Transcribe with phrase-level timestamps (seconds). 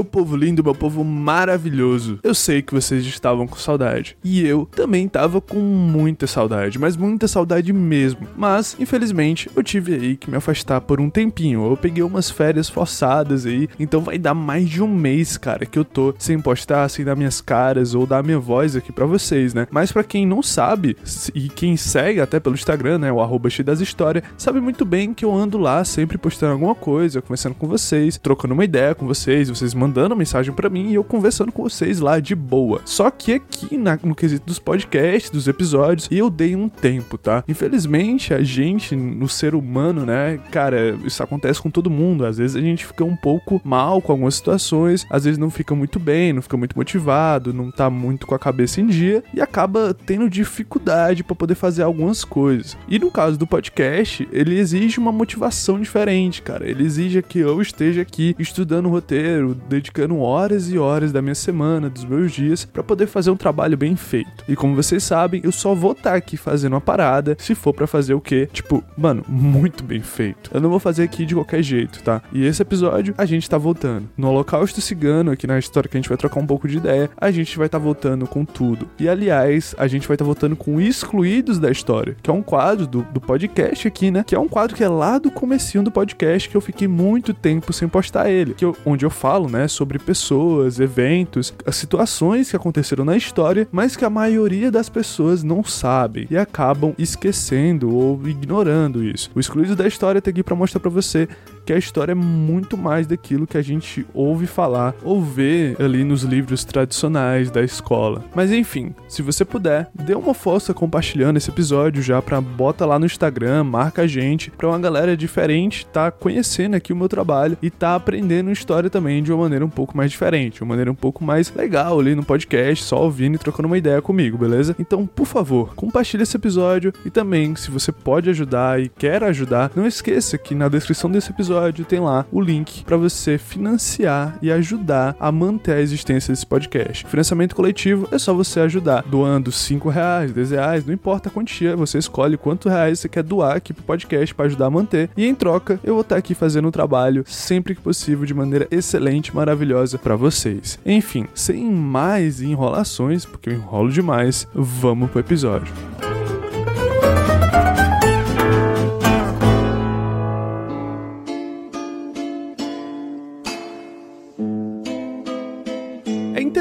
[0.00, 2.18] meu povo lindo, meu povo maravilhoso.
[2.22, 4.16] Eu sei que vocês estavam com saudade.
[4.24, 8.26] E eu também tava com muita saudade, mas muita saudade mesmo.
[8.34, 11.70] Mas, infelizmente, eu tive aí que me afastar por um tempinho.
[11.70, 15.78] Eu peguei umas férias forçadas aí, então vai dar mais de um mês, cara, que
[15.78, 19.52] eu tô sem postar, sem dar minhas caras ou dar minha voz aqui para vocês,
[19.52, 19.66] né?
[19.70, 20.96] Mas para quem não sabe,
[21.34, 25.24] e quem segue até pelo Instagram, né, o arroba das histórias, sabe muito bem que
[25.24, 29.50] eu ando lá sempre postando alguma coisa, conversando com vocês, trocando uma ideia com vocês,
[29.50, 32.80] vocês mandando mensagem para mim e eu conversando com vocês lá de boa.
[32.84, 37.42] Só que aqui na, no quesito dos podcasts, dos episódios, eu dei um tempo, tá?
[37.48, 42.24] Infelizmente, a gente, no ser humano, né, cara, isso acontece com todo mundo.
[42.24, 45.74] Às vezes a gente fica um pouco mal com algumas situações, às vezes não fica
[45.74, 49.40] muito bem, não fica muito motivado, não tá muito com a cabeça em dia e
[49.40, 52.76] acaba tendo dificuldade para poder fazer algumas coisas.
[52.88, 56.68] E no caso do podcast, ele exige uma motivação diferente, cara.
[56.68, 61.34] Ele exige que eu esteja aqui estudando o roteiro, dedicando horas e horas da minha
[61.34, 64.44] semana, dos meus dias, para poder fazer um trabalho bem feito.
[64.46, 67.72] E como vocês sabem, eu só vou estar tá aqui fazendo uma parada se for
[67.72, 68.48] para fazer o quê?
[68.52, 70.50] Tipo, mano, muito bem feito.
[70.52, 72.22] Eu não vou fazer aqui de qualquer jeito, tá?
[72.32, 74.08] E esse episódio a gente tá voltando.
[74.16, 77.10] No Holocausto Cigano, aqui na história que a gente vai trocar um pouco de ideia,
[77.16, 78.88] a gente vai estar tá voltando com tudo.
[78.98, 82.42] E aliás, a gente vai estar tá voltando com Excluídos da História, que é um
[82.42, 84.24] quadro do, do podcast aqui, né?
[84.26, 87.32] Que é um quadro que é lá do comecinho do podcast que eu fiquei muito
[87.32, 88.54] tempo sem postar ele.
[88.54, 93.68] Que eu, onde eu falo, né, sobre pessoas, eventos, as situações que aconteceram na história,
[93.70, 99.30] mas que a maioria das pessoas não sabe e acabam esquecendo ou ignorando isso.
[99.34, 101.28] O Excluídos da História tá aqui para mostrar para você
[101.70, 106.02] que a história é muito mais daquilo que a gente ouve falar ou vê ali
[106.02, 108.24] nos livros tradicionais da escola.
[108.34, 112.98] Mas enfim, se você puder, dê uma força compartilhando esse episódio já para bota lá
[112.98, 117.56] no Instagram, marca a gente, para uma galera diferente tá conhecendo aqui o meu trabalho
[117.62, 120.96] e tá aprendendo história também de uma maneira um pouco mais diferente, uma maneira um
[120.96, 124.74] pouco mais legal ali no podcast, só ouvindo e trocando uma ideia comigo, beleza?
[124.76, 129.70] Então, por favor, compartilhe esse episódio e também, se você pode ajudar e quer ajudar,
[129.76, 134.38] não esqueça que na descrição desse episódio episódio tem lá o link para você financiar
[134.40, 137.06] e ajudar a manter a existência desse podcast.
[137.06, 141.76] financiamento coletivo é só você ajudar doando 5 reais, 10 reais, não importa a quantia,
[141.76, 145.26] você escolhe quanto reais você quer doar aqui pro podcast para ajudar a manter e
[145.26, 149.34] em troca eu vou estar aqui fazendo um trabalho sempre que possível de maneira excelente,
[149.34, 150.78] maravilhosa para vocês.
[150.84, 155.72] Enfim, sem mais enrolações, porque eu enrolo demais, vamos pro episódio.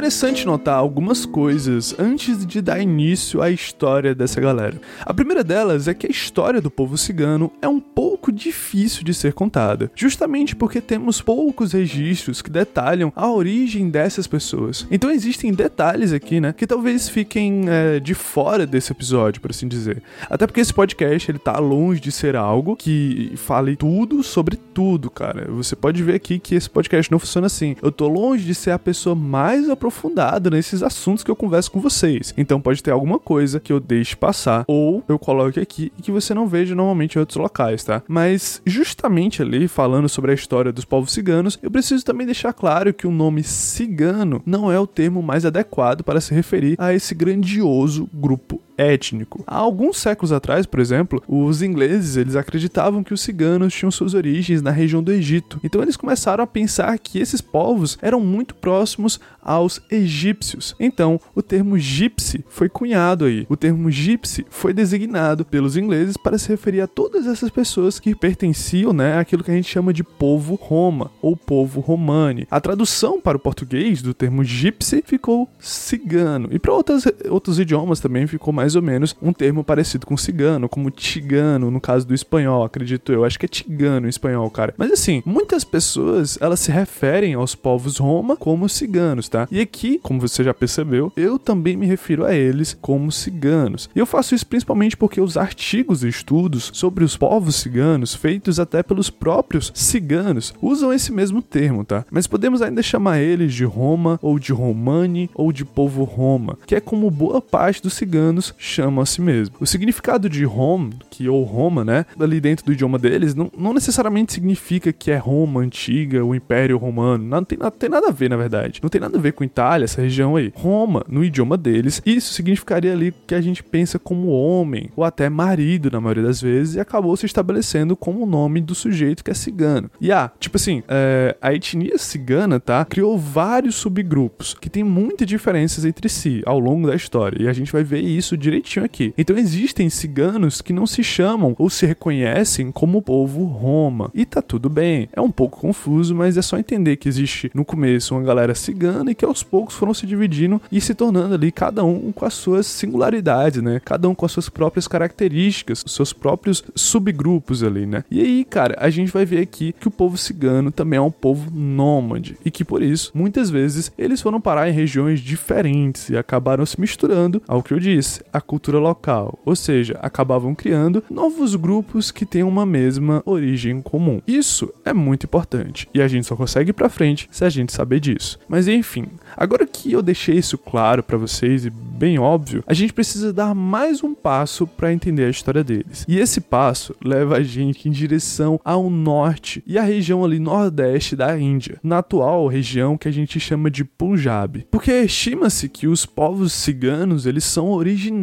[0.10, 4.82] Interessante notar algumas coisas antes de dar início à história dessa galera.
[5.02, 9.14] A primeira delas é que a história do povo cigano é um pouco difícil de
[9.14, 14.88] ser contada, justamente porque temos poucos registros que detalham a origem dessas pessoas.
[14.90, 19.68] Então existem detalhes aqui, né, que talvez fiquem é, de fora desse episódio, por assim
[19.68, 20.02] dizer.
[20.28, 25.12] Até porque esse podcast ele tá longe de ser algo que fale tudo sobre tudo,
[25.12, 25.46] cara.
[25.52, 27.76] Você pode ver aqui que esse podcast não funciona assim.
[27.80, 31.72] Eu tô longe de ser a pessoa mais aprofundada aprofundado nesses assuntos que eu converso
[31.72, 32.34] com vocês.
[32.38, 36.12] Então pode ter alguma coisa que eu deixe passar ou eu coloque aqui e que
[36.12, 38.02] você não veja normalmente em outros locais, tá?
[38.08, 42.94] Mas justamente ali falando sobre a história dos povos ciganos, eu preciso também deixar claro
[42.94, 47.14] que o nome cigano não é o termo mais adequado para se referir a esse
[47.14, 49.44] grandioso grupo étnico.
[49.46, 54.14] Há alguns séculos atrás, por exemplo, os ingleses eles acreditavam que os ciganos tinham suas
[54.14, 55.60] origens na região do Egito.
[55.64, 60.76] Então eles começaram a pensar que esses povos eram muito próximos aos egípcios.
[60.80, 63.46] Então, o termo gypsy foi cunhado aí.
[63.50, 68.16] O termo gypsy foi designado pelos ingleses para se referir a todas essas pessoas que
[68.16, 72.48] pertenciam, né, àquilo que a gente chama de povo Roma ou povo romani.
[72.50, 78.28] A tradução para o português do termo gypsy ficou cigano e para outros idiomas também
[78.28, 82.14] ficou mais mais ou menos um termo parecido com cigano, como tigano, no caso do
[82.14, 83.26] espanhol, acredito eu.
[83.26, 84.76] Acho que é tigano em espanhol, cara.
[84.78, 89.48] Mas assim, muitas pessoas, elas se referem aos povos Roma como ciganos, tá?
[89.50, 93.90] E aqui, como você já percebeu, eu também me refiro a eles como ciganos.
[93.96, 98.60] E eu faço isso principalmente porque os artigos e estudos sobre os povos ciganos, feitos
[98.60, 102.06] até pelos próprios ciganos, usam esse mesmo termo, tá?
[102.12, 106.76] Mas podemos ainda chamar eles de Roma, ou de Romani, ou de povo Roma, que
[106.76, 109.60] é como boa parte dos ciganos chamam a si mesmos.
[109.60, 113.74] O significado de Rom, que ou Roma, né, ali dentro do idioma deles, não, não
[113.74, 117.24] necessariamente significa que é Roma antiga, o Império Romano.
[117.24, 118.82] Não tem, não tem nada a ver, na verdade.
[118.84, 120.52] Não tem nada a ver com Itália, essa região aí.
[120.56, 125.30] Roma, no idioma deles, isso significaria ali que a gente pensa como homem, ou até
[125.30, 129.32] marido, na maioria das vezes, e acabou se estabelecendo como o nome do sujeito que
[129.32, 129.90] é cigano.
[130.02, 135.28] E ah, tipo assim, é, a etnia cigana, tá, criou vários subgrupos que tem muitas
[135.28, 139.14] diferenças entre si ao longo da história, e a gente vai ver isso direitinho aqui.
[139.18, 144.12] Então existem ciganos que não se chamam ou se reconhecem como povo Roma.
[144.14, 145.08] E tá tudo bem.
[145.14, 149.12] É um pouco confuso, mas é só entender que existe no começo uma galera cigana
[149.12, 152.34] e que aos poucos foram se dividindo e se tornando ali cada um com as
[152.34, 153.82] suas singularidades, né?
[153.84, 158.04] Cada um com as suas próprias características, seus próprios subgrupos ali, né?
[158.10, 161.12] E aí, cara, a gente vai ver aqui que o povo cigano também é um
[161.12, 166.18] povo nômade e que por isso, muitas vezes, eles foram parar em regiões diferentes e
[166.18, 171.56] acabaram se misturando ao que eu disse, a cultura local, ou seja, acabavam criando novos
[171.56, 174.22] grupos que têm uma mesma origem comum.
[174.28, 177.74] Isso é muito importante e a gente só consegue ir para frente se a gente
[177.74, 178.40] saber disso.
[178.48, 182.94] Mas enfim, agora que eu deixei isso claro para vocês e bem óbvio, a gente
[182.94, 186.06] precisa dar mais um passo para entender a história deles.
[186.08, 191.16] E esse passo leva a gente em direção ao norte e à região ali nordeste
[191.16, 194.66] da Índia, na atual região que a gente chama de Punjab.
[194.72, 198.19] Porque estima-se que os povos ciganos, eles são originários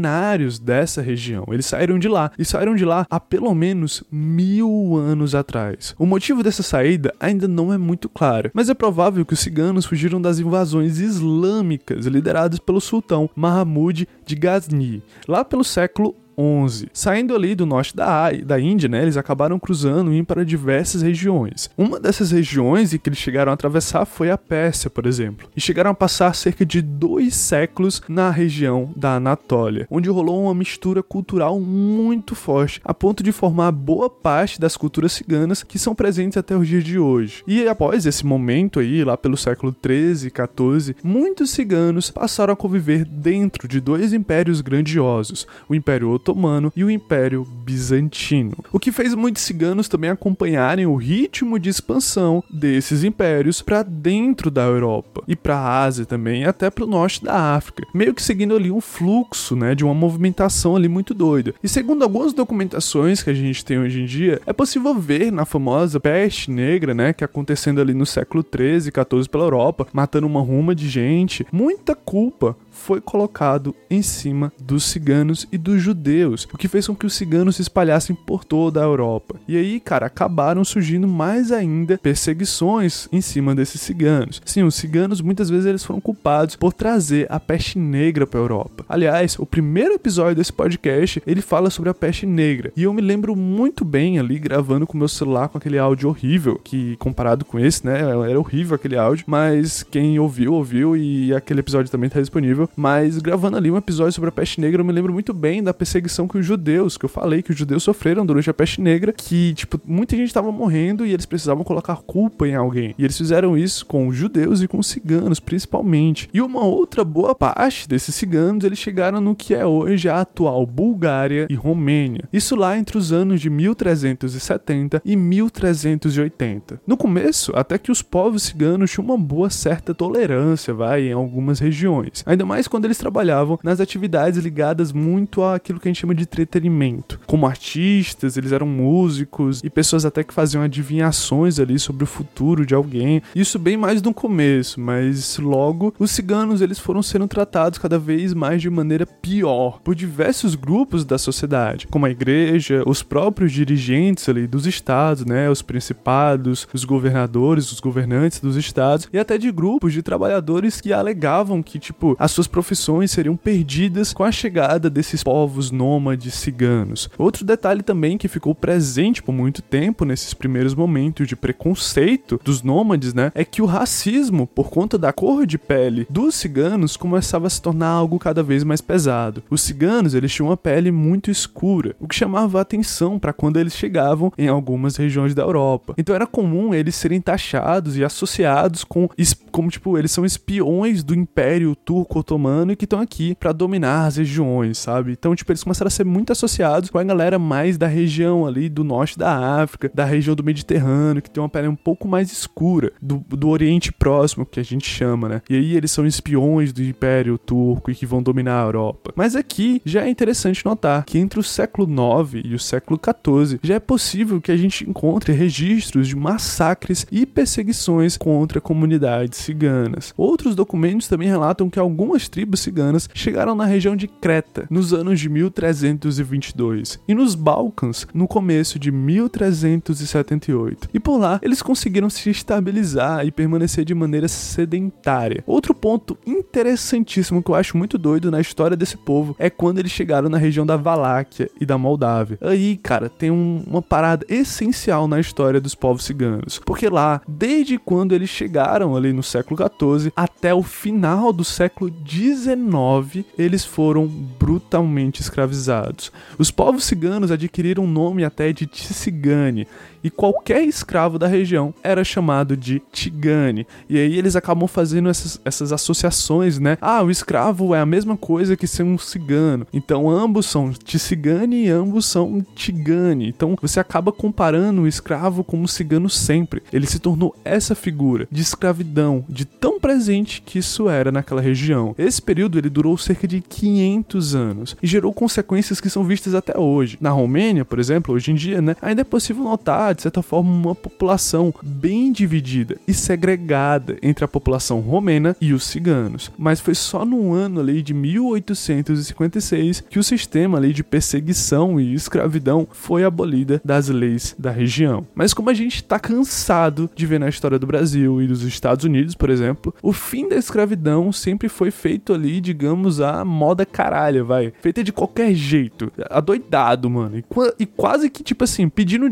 [0.59, 1.45] dessa região.
[1.51, 5.95] Eles saíram de lá e saíram de lá há pelo menos mil anos atrás.
[5.99, 9.87] O motivo dessa saída ainda não é muito claro, mas é provável que os ciganos
[9.87, 16.89] fugiram das invasões islâmicas lideradas pelo sultão Mahmud de Ghazni, lá pelo século 11.
[16.93, 21.03] Saindo ali do norte da, da Índia, né, eles acabaram cruzando e indo para diversas
[21.03, 21.71] regiões.
[21.77, 25.91] Uma dessas regiões que eles chegaram a atravessar foi a Pérsia, por exemplo, e chegaram
[25.91, 31.61] a passar cerca de dois séculos na região da Anatólia, onde rolou uma mistura cultural
[31.61, 36.57] muito forte, a ponto de formar boa parte das culturas ciganas que são presentes até
[36.57, 37.43] os dias de hoje.
[37.47, 42.57] E após esse momento aí, lá pelo século 13 e 14, muitos ciganos passaram a
[42.57, 48.91] conviver dentro de dois impérios grandiosos, o Império Otomano e o Império Bizantino, o que
[48.91, 55.23] fez muitos ciganos também acompanharem o ritmo de expansão desses impérios para dentro da Europa
[55.29, 58.57] e para a Ásia também, e até para o norte da África, meio que seguindo
[58.57, 61.55] ali um fluxo, né, de uma movimentação ali muito doida.
[61.63, 65.45] E segundo algumas documentações que a gente tem hoje em dia, é possível ver na
[65.45, 70.27] famosa peste negra, né, que acontecendo ali no século 13 e 14 pela Europa, matando
[70.27, 76.47] uma ruma de gente, muita culpa foi colocado em cima dos ciganos e dos judeus,
[76.53, 79.41] o que fez com que os ciganos se espalhassem por toda a Europa.
[79.49, 84.41] E aí, cara, acabaram surgindo mais ainda perseguições em cima desses ciganos.
[84.45, 88.43] Sim, os ciganos muitas vezes eles foram culpados por trazer a peste negra para a
[88.43, 88.85] Europa.
[88.89, 93.01] Aliás, o primeiro episódio desse podcast, ele fala sobre a peste negra, e eu me
[93.01, 97.59] lembro muito bem ali gravando com meu celular com aquele áudio horrível, que comparado com
[97.59, 102.21] esse, né, era horrível aquele áudio, mas quem ouviu, ouviu e aquele episódio também tá
[102.21, 105.63] disponível mas gravando ali um episódio sobre a peste negra, eu me lembro muito bem
[105.63, 108.81] da perseguição que os judeus, que eu falei que os judeus sofreram durante a peste
[108.81, 112.95] negra, que, tipo, muita gente estava morrendo e eles precisavam colocar culpa em alguém.
[112.99, 116.29] E eles fizeram isso com os judeus e com os ciganos, principalmente.
[116.33, 120.65] E uma outra boa parte desses ciganos, eles chegaram no que é hoje a atual
[120.67, 122.29] Bulgária e Romênia.
[122.33, 126.81] Isso lá entre os anos de 1370 e 1380.
[126.87, 131.59] No começo, até que os povos ciganos tinham uma boa certa tolerância, vai, em algumas
[131.59, 132.23] regiões.
[132.25, 136.15] Ainda mais mais quando eles trabalhavam nas atividades ligadas muito àquilo que a gente chama
[136.15, 137.21] de entretenimento.
[137.27, 142.65] Como artistas, eles eram músicos e pessoas até que faziam adivinhações ali sobre o futuro
[142.65, 143.21] de alguém.
[143.35, 148.33] Isso bem mais no começo, mas logo os ciganos eles foram sendo tratados cada vez
[148.33, 154.27] mais de maneira pior por diversos grupos da sociedade, como a igreja, os próprios dirigentes
[154.31, 159.53] ali dos estados, né, os principados, os governadores, os governantes dos estados e até de
[159.53, 164.89] grupos de trabalhadores que alegavam que tipo as suas profissões seriam perdidas com a chegada
[164.91, 167.09] desses povos nômades ciganos.
[167.19, 172.63] Outro detalhe também que ficou presente por muito tempo nesses primeiros momentos de preconceito dos
[172.63, 177.47] nômades, né, é que o racismo por conta da cor de pele dos ciganos começava
[177.47, 179.43] a se tornar algo cada vez mais pesado.
[179.51, 183.59] Os ciganos, eles tinham uma pele muito escura, o que chamava a atenção para quando
[183.59, 185.95] eles chegavam em algumas regiões da Europa.
[185.99, 189.09] Então era comum eles serem taxados e associados com
[189.51, 192.36] como tipo, eles são espiões do Império Turco otomano
[192.71, 195.13] e que estão aqui para dominar as regiões, sabe?
[195.13, 198.69] Então, tipo, eles começaram a ser muito associados com a galera mais da região ali
[198.69, 202.31] do norte da África, da região do Mediterrâneo, que tem uma pele um pouco mais
[202.31, 205.43] escura, do, do Oriente Próximo, que a gente chama, né?
[205.49, 209.13] E aí eles são espiões do Império Turco e que vão dominar a Europa.
[209.17, 213.59] Mas aqui já é interessante notar que entre o século IX e o século XIV
[213.63, 220.13] já é possível que a gente encontre registros de massacres e perseguições contra comunidades ciganas.
[220.17, 225.21] Outros documentos também relatam que algumas tribos ciganas chegaram na região de Creta nos anos
[225.21, 230.89] de 1322 e nos Balcãs no começo de 1378.
[230.93, 235.45] E por lá eles conseguiram se estabilizar e permanecer de maneira sedentária.
[235.47, 239.93] Outro ponto interessantíssimo que eu acho muito doido na história desse povo é quando eles
[239.93, 242.39] chegaram na região da Valáquia e da Moldávia.
[242.41, 247.79] Aí, cara, tem um, uma parada essencial na história dos povos ciganos, porque lá, desde
[247.79, 254.07] quando eles chegaram ali no século XIV até o final do século XIX, eles foram
[254.07, 256.13] brutalmente escravizados.
[256.39, 259.67] Os povos ciganos adquiriram o nome até de Tsigane,
[260.07, 263.67] e qualquer escravo da região era chamado de Tigane.
[263.91, 266.79] E aí eles acabam fazendo essas, essas associações, né?
[266.81, 269.67] Ah, o escravo é a mesma coisa que ser um cigano.
[269.73, 273.27] Então ambos são Tsigane e ambos são Tigane.
[273.29, 276.63] Então você acaba comparando o escravo com o cigano sempre.
[276.73, 281.97] Ele se tornou essa figura de escravidão, de tão presente que isso era naquela região.
[281.99, 286.57] Esse período ele durou cerca de 500 anos e gerou consequências que são vistas até
[286.57, 286.97] hoje.
[287.01, 290.51] Na Romênia, por exemplo, hoje em dia, né, ainda é possível notar de certa forma,
[290.51, 296.31] uma população bem dividida e segregada entre a população romena e os ciganos.
[296.39, 301.95] Mas foi só no ano ali de 1856 que o sistema ali de perseguição e
[301.95, 305.07] escravidão foi abolida das leis da região.
[305.15, 308.85] Mas como a gente está cansado de ver na história do Brasil e dos Estados
[308.85, 314.23] Unidos, por exemplo, o fim da escravidão sempre foi feito ali, digamos, a moda caralha,
[314.23, 314.53] vai.
[314.61, 315.91] Feita de qualquer jeito.
[316.11, 317.19] Adoidado, mano.
[317.19, 317.25] E,
[317.61, 319.09] e quase que, tipo assim, pedindo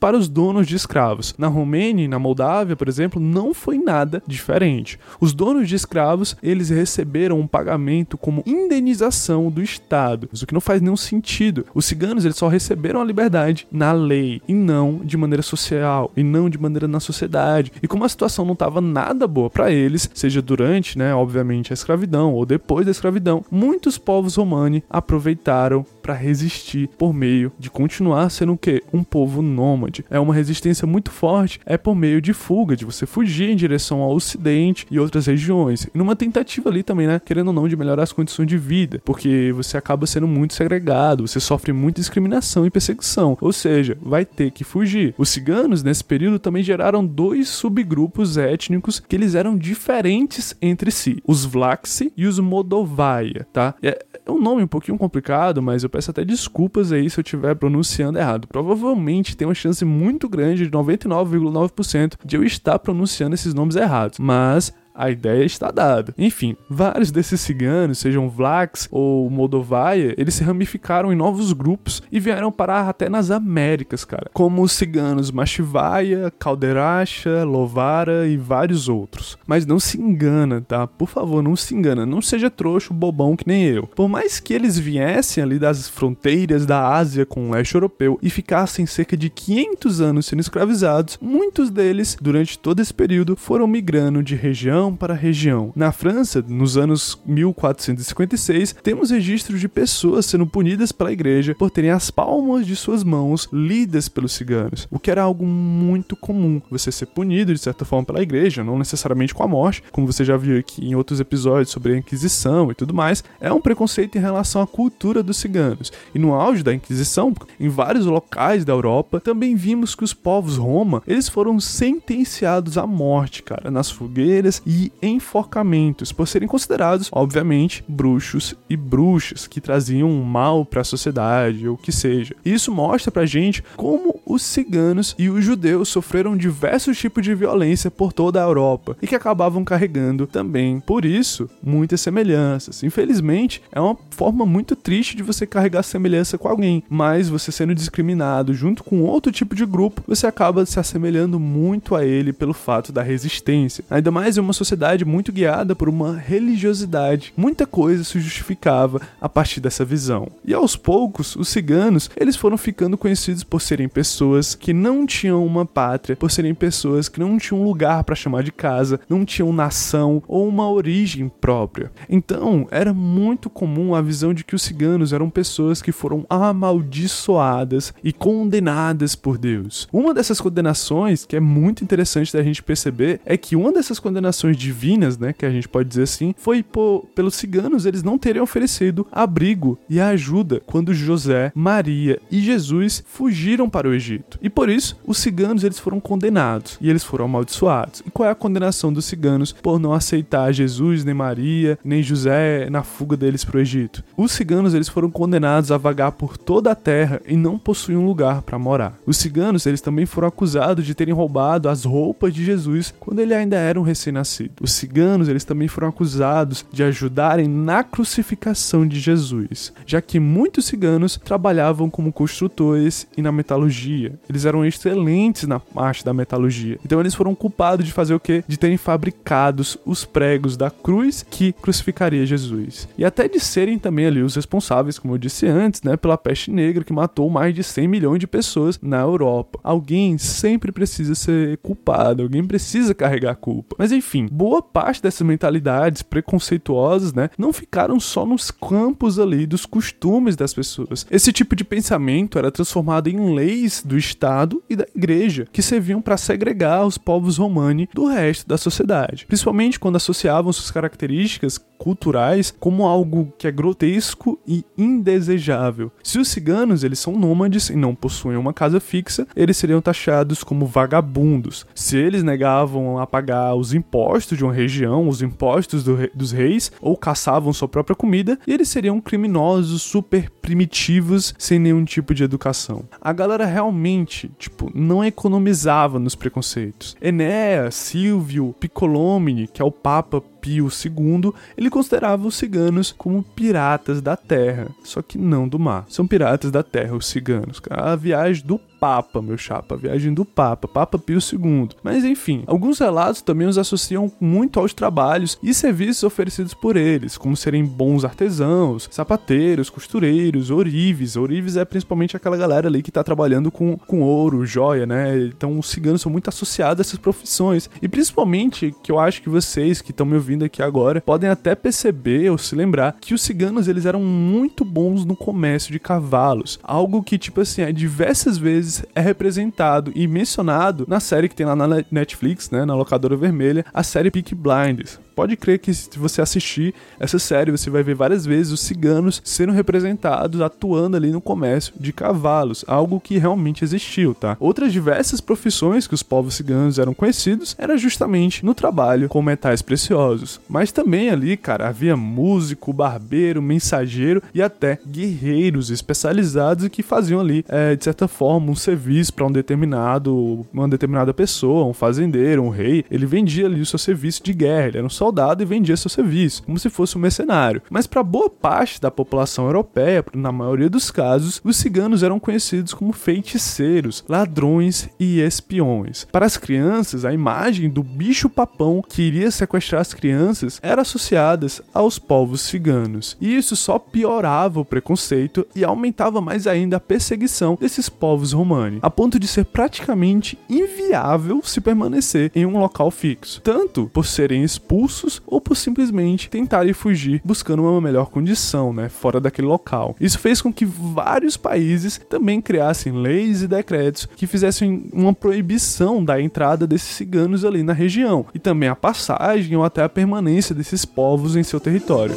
[0.00, 1.34] para os donos de escravos.
[1.38, 4.98] Na Romênia e na Moldávia, por exemplo, não foi nada diferente.
[5.20, 10.60] Os donos de escravos, eles receberam um pagamento como indenização do Estado, o que não
[10.60, 11.64] faz nenhum sentido.
[11.74, 16.22] Os ciganos, eles só receberam a liberdade na lei e não de maneira social e
[16.22, 17.72] não de maneira na sociedade.
[17.82, 21.74] E como a situação não estava nada boa para eles, seja durante, né, obviamente a
[21.74, 28.30] escravidão ou depois da escravidão, muitos povos romani aproveitaram para resistir por meio de continuar
[28.30, 28.82] sendo o quê?
[28.92, 30.04] Um povo nômade.
[30.10, 34.00] É uma resistência muito forte, é por meio de fuga, de você fugir em direção
[34.00, 35.86] ao ocidente e outras regiões.
[35.94, 39.00] E numa tentativa ali também, né, querendo ou não, de melhorar as condições de vida,
[39.04, 44.24] porque você acaba sendo muito segregado, você sofre muita discriminação e perseguição, ou seja, vai
[44.24, 45.14] ter que fugir.
[45.16, 51.22] Os ciganos nesse período também geraram dois subgrupos étnicos que eles eram diferentes entre si,
[51.26, 53.74] os Vlaxi e os Modovaia, tá?
[53.82, 57.22] É, é um nome um pouquinho complicado, mas eu peço até desculpas aí se eu
[57.22, 58.48] estiver pronunciando errado.
[58.48, 64.18] Provavelmente tem uma chance muito grande de 99,9% de eu estar pronunciando esses nomes errados,
[64.18, 66.14] mas a ideia está dada.
[66.16, 72.20] Enfim, vários desses ciganos, sejam Vlachs ou Moldovaia, eles se ramificaram em novos grupos e
[72.20, 74.30] vieram parar até nas Américas, cara.
[74.32, 79.38] Como os ciganos Machivaia, Calderacha, Lovara e vários outros.
[79.46, 80.86] Mas não se engana, tá?
[80.86, 82.04] Por favor, não se engana.
[82.04, 83.86] Não seja trouxa, bobão que nem eu.
[83.86, 88.30] Por mais que eles viessem ali das fronteiras da Ásia com o leste europeu e
[88.30, 94.22] ficassem cerca de 500 anos sendo escravizados, muitos deles, durante todo esse período, foram migrando
[94.22, 95.72] de região para região.
[95.74, 101.90] Na França, nos anos 1456, temos registros de pessoas sendo punidas pela igreja por terem
[101.90, 106.60] as palmas de suas mãos lidas pelos ciganos, o que era algo muito comum.
[106.70, 110.24] Você ser punido de certa forma pela igreja, não necessariamente com a morte, como você
[110.24, 114.16] já viu aqui em outros episódios sobre a Inquisição e tudo mais, é um preconceito
[114.16, 115.92] em relação à cultura dos ciganos.
[116.14, 120.56] E no auge da Inquisição, em vários locais da Europa, também vimos que os povos
[120.56, 127.82] Roma, eles foram sentenciados à morte, cara, nas fogueiras e enforcamentos, por serem considerados, obviamente,
[127.88, 132.36] bruxos e bruxas que traziam mal para a sociedade ou que seja.
[132.44, 137.90] Isso mostra pra gente como os ciganos e os judeus sofreram diversos tipos de violência
[137.90, 142.82] por toda a Europa e que acabavam carregando também, por isso, muitas semelhanças.
[142.84, 147.74] Infelizmente, é uma forma muito triste de você carregar semelhança com alguém, mas você sendo
[147.74, 152.54] discriminado junto com outro tipo de grupo, você acaba se assemelhando muito a ele pelo
[152.54, 153.84] fato da resistência.
[153.90, 157.32] Ainda mais em uma sociedade muito guiada por uma religiosidade.
[157.36, 160.28] Muita coisa se justificava a partir dessa visão.
[160.44, 165.06] E aos poucos, os ciganos, eles foram ficando conhecidos por serem pessoas pessoas que não
[165.06, 169.00] tinham uma pátria, por serem pessoas que não tinham um lugar para chamar de casa,
[169.08, 171.90] não tinham nação ou uma origem própria.
[172.06, 177.94] Então, era muito comum a visão de que os ciganos eram pessoas que foram amaldiçoadas
[178.04, 179.88] e condenadas por Deus.
[179.90, 184.54] Uma dessas condenações, que é muito interessante da gente perceber, é que uma dessas condenações
[184.54, 188.42] divinas, né, que a gente pode dizer assim, foi por, pelos ciganos eles não terem
[188.42, 194.09] oferecido abrigo e ajuda quando José, Maria e Jesus fugiram para o Egito.
[194.42, 198.02] E por isso, os ciganos eles foram condenados e eles foram amaldiçoados.
[198.06, 202.68] E qual é a condenação dos ciganos por não aceitar Jesus, nem Maria, nem José
[202.70, 204.02] na fuga deles para o Egito?
[204.16, 208.06] Os ciganos eles foram condenados a vagar por toda a terra e não possuíam um
[208.06, 208.98] lugar para morar.
[209.06, 213.34] Os ciganos eles também foram acusados de terem roubado as roupas de Jesus quando ele
[213.34, 214.52] ainda era um recém-nascido.
[214.60, 220.66] Os ciganos eles também foram acusados de ajudarem na crucificação de Jesus, já que muitos
[220.66, 223.89] ciganos trabalhavam como construtores e na metalurgia.
[224.28, 226.78] Eles eram excelentes na parte da metalurgia.
[226.84, 228.44] Então eles foram culpados de fazer o quê?
[228.46, 232.88] De terem fabricados os pregos da cruz que crucificaria Jesus.
[232.96, 236.50] E até de serem também ali os responsáveis, como eu disse antes, né, pela peste
[236.50, 239.58] negra que matou mais de 100 milhões de pessoas na Europa.
[239.62, 243.76] Alguém sempre precisa ser culpado, alguém precisa carregar a culpa.
[243.78, 249.66] Mas enfim, boa parte dessas mentalidades preconceituosas, né, não ficaram só nos campos ali dos
[249.66, 251.06] costumes das pessoas.
[251.10, 256.00] Esse tipo de pensamento era transformado em leis do Estado e da Igreja, que serviam
[256.00, 262.54] para segregar os povos romani do resto da sociedade, principalmente quando associavam suas características culturais
[262.60, 265.90] como algo que é grotesco e indesejável.
[266.02, 270.44] Se os ciganos eles são nômades e não possuem uma casa fixa, eles seriam taxados
[270.44, 271.66] como vagabundos.
[271.74, 276.32] Se eles negavam a pagar os impostos de uma região, os impostos do re dos
[276.32, 282.24] reis, ou caçavam sua própria comida, eles seriam criminosos super primitivos sem nenhum tipo de
[282.24, 282.82] educação.
[283.00, 286.96] A galera realmente, tipo, não economizava nos preconceitos.
[287.00, 294.00] Enéas, Silvio, Piccolomini, que é o papa Pio II, ele considerava os ciganos como piratas
[294.00, 295.84] da terra, só que não do mar.
[295.88, 297.60] São piratas da terra, os ciganos.
[297.70, 301.68] A viagem do Papa, meu chapa, a viagem do Papa, Papa Pio II.
[301.82, 307.18] Mas enfim, alguns relatos também os associam muito aos trabalhos e serviços oferecidos por eles,
[307.18, 311.16] como serem bons artesãos, sapateiros, costureiros, orives.
[311.16, 315.18] Orives é principalmente aquela galera ali que tá trabalhando com, com ouro, joia, né?
[315.18, 317.68] Então os ciganos são muito associados a essas profissões.
[317.82, 321.54] E principalmente que eu acho que vocês que estão me ouvindo aqui agora podem até
[321.54, 326.58] perceber ou se lembrar que os ciganos eles eram muito bons no comércio de cavalos.
[326.62, 331.34] Algo que, tipo assim, é diversas vezes vezes é representado e mencionado na série que
[331.34, 335.74] tem lá na Netflix, né, na locadora vermelha, a série Peak Blinders pode crer que
[335.74, 340.96] se você assistir essa série, você vai ver várias vezes os ciganos sendo representados, atuando
[340.96, 344.34] ali no comércio de cavalos, algo que realmente existiu, tá?
[344.40, 349.60] Outras diversas profissões que os povos ciganos eram conhecidos era justamente no trabalho com metais
[349.60, 350.40] preciosos.
[350.48, 357.44] Mas também ali, cara, havia músico, barbeiro, mensageiro e até guerreiros especializados que faziam ali,
[357.46, 362.48] é, de certa forma, um serviço para um determinado, uma determinada pessoa, um fazendeiro, um
[362.48, 362.86] rei.
[362.90, 365.09] Ele vendia ali o seu serviço de guerra, ele era um soldado
[365.42, 367.62] e vendia seu serviço, como se fosse um mercenário.
[367.70, 372.74] Mas para boa parte da população europeia, na maioria dos casos, os ciganos eram conhecidos
[372.74, 376.06] como feiticeiros, ladrões e espiões.
[376.10, 381.30] Para as crianças, a imagem do bicho-papão que iria sequestrar as crianças era associada
[381.72, 383.16] aos povos ciganos.
[383.20, 388.78] E isso só piorava o preconceito e aumentava mais ainda a perseguição desses povos romani,
[388.82, 394.42] a ponto de ser praticamente inviável se permanecer em um local fixo, tanto por serem
[394.42, 394.89] expulsos
[395.26, 399.96] ou por simplesmente tentarem fugir buscando uma melhor condição, né, fora daquele local.
[400.00, 406.04] Isso fez com que vários países também criassem leis e decretos que fizessem uma proibição
[406.04, 410.54] da entrada desses ciganos ali na região e também a passagem ou até a permanência
[410.54, 412.14] desses povos em seu território.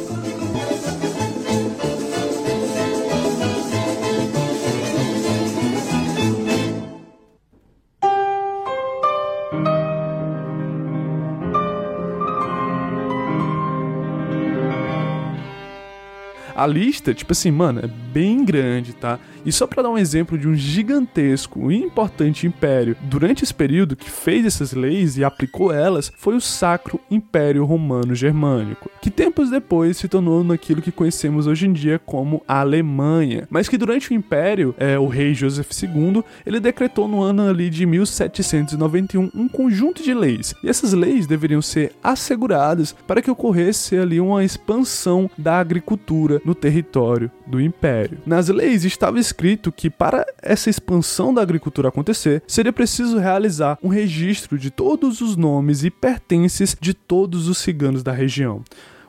[16.54, 19.18] A lista, tipo assim, mano, é bem grande, tá?
[19.44, 23.94] E só para dar um exemplo de um gigantesco e importante império durante esse período
[23.94, 29.50] que fez essas leis e aplicou elas, foi o Sacro Império Romano Germânico, que tempos
[29.50, 34.10] depois se tornou naquilo que conhecemos hoje em dia como a Alemanha, mas que durante
[34.10, 39.48] o Império, é, o rei Joseph II, ele decretou no ano ali de 1791 um
[39.48, 45.30] conjunto de leis, e essas leis deveriam ser asseguradas para que ocorresse ali uma expansão
[45.36, 48.18] da agricultura no território do Império.
[48.26, 53.88] Nas leis estava escrito que para essa expansão da agricultura acontecer, seria preciso realizar um
[53.88, 58.62] registro de todos os nomes e pertences de todos os ciganos da região.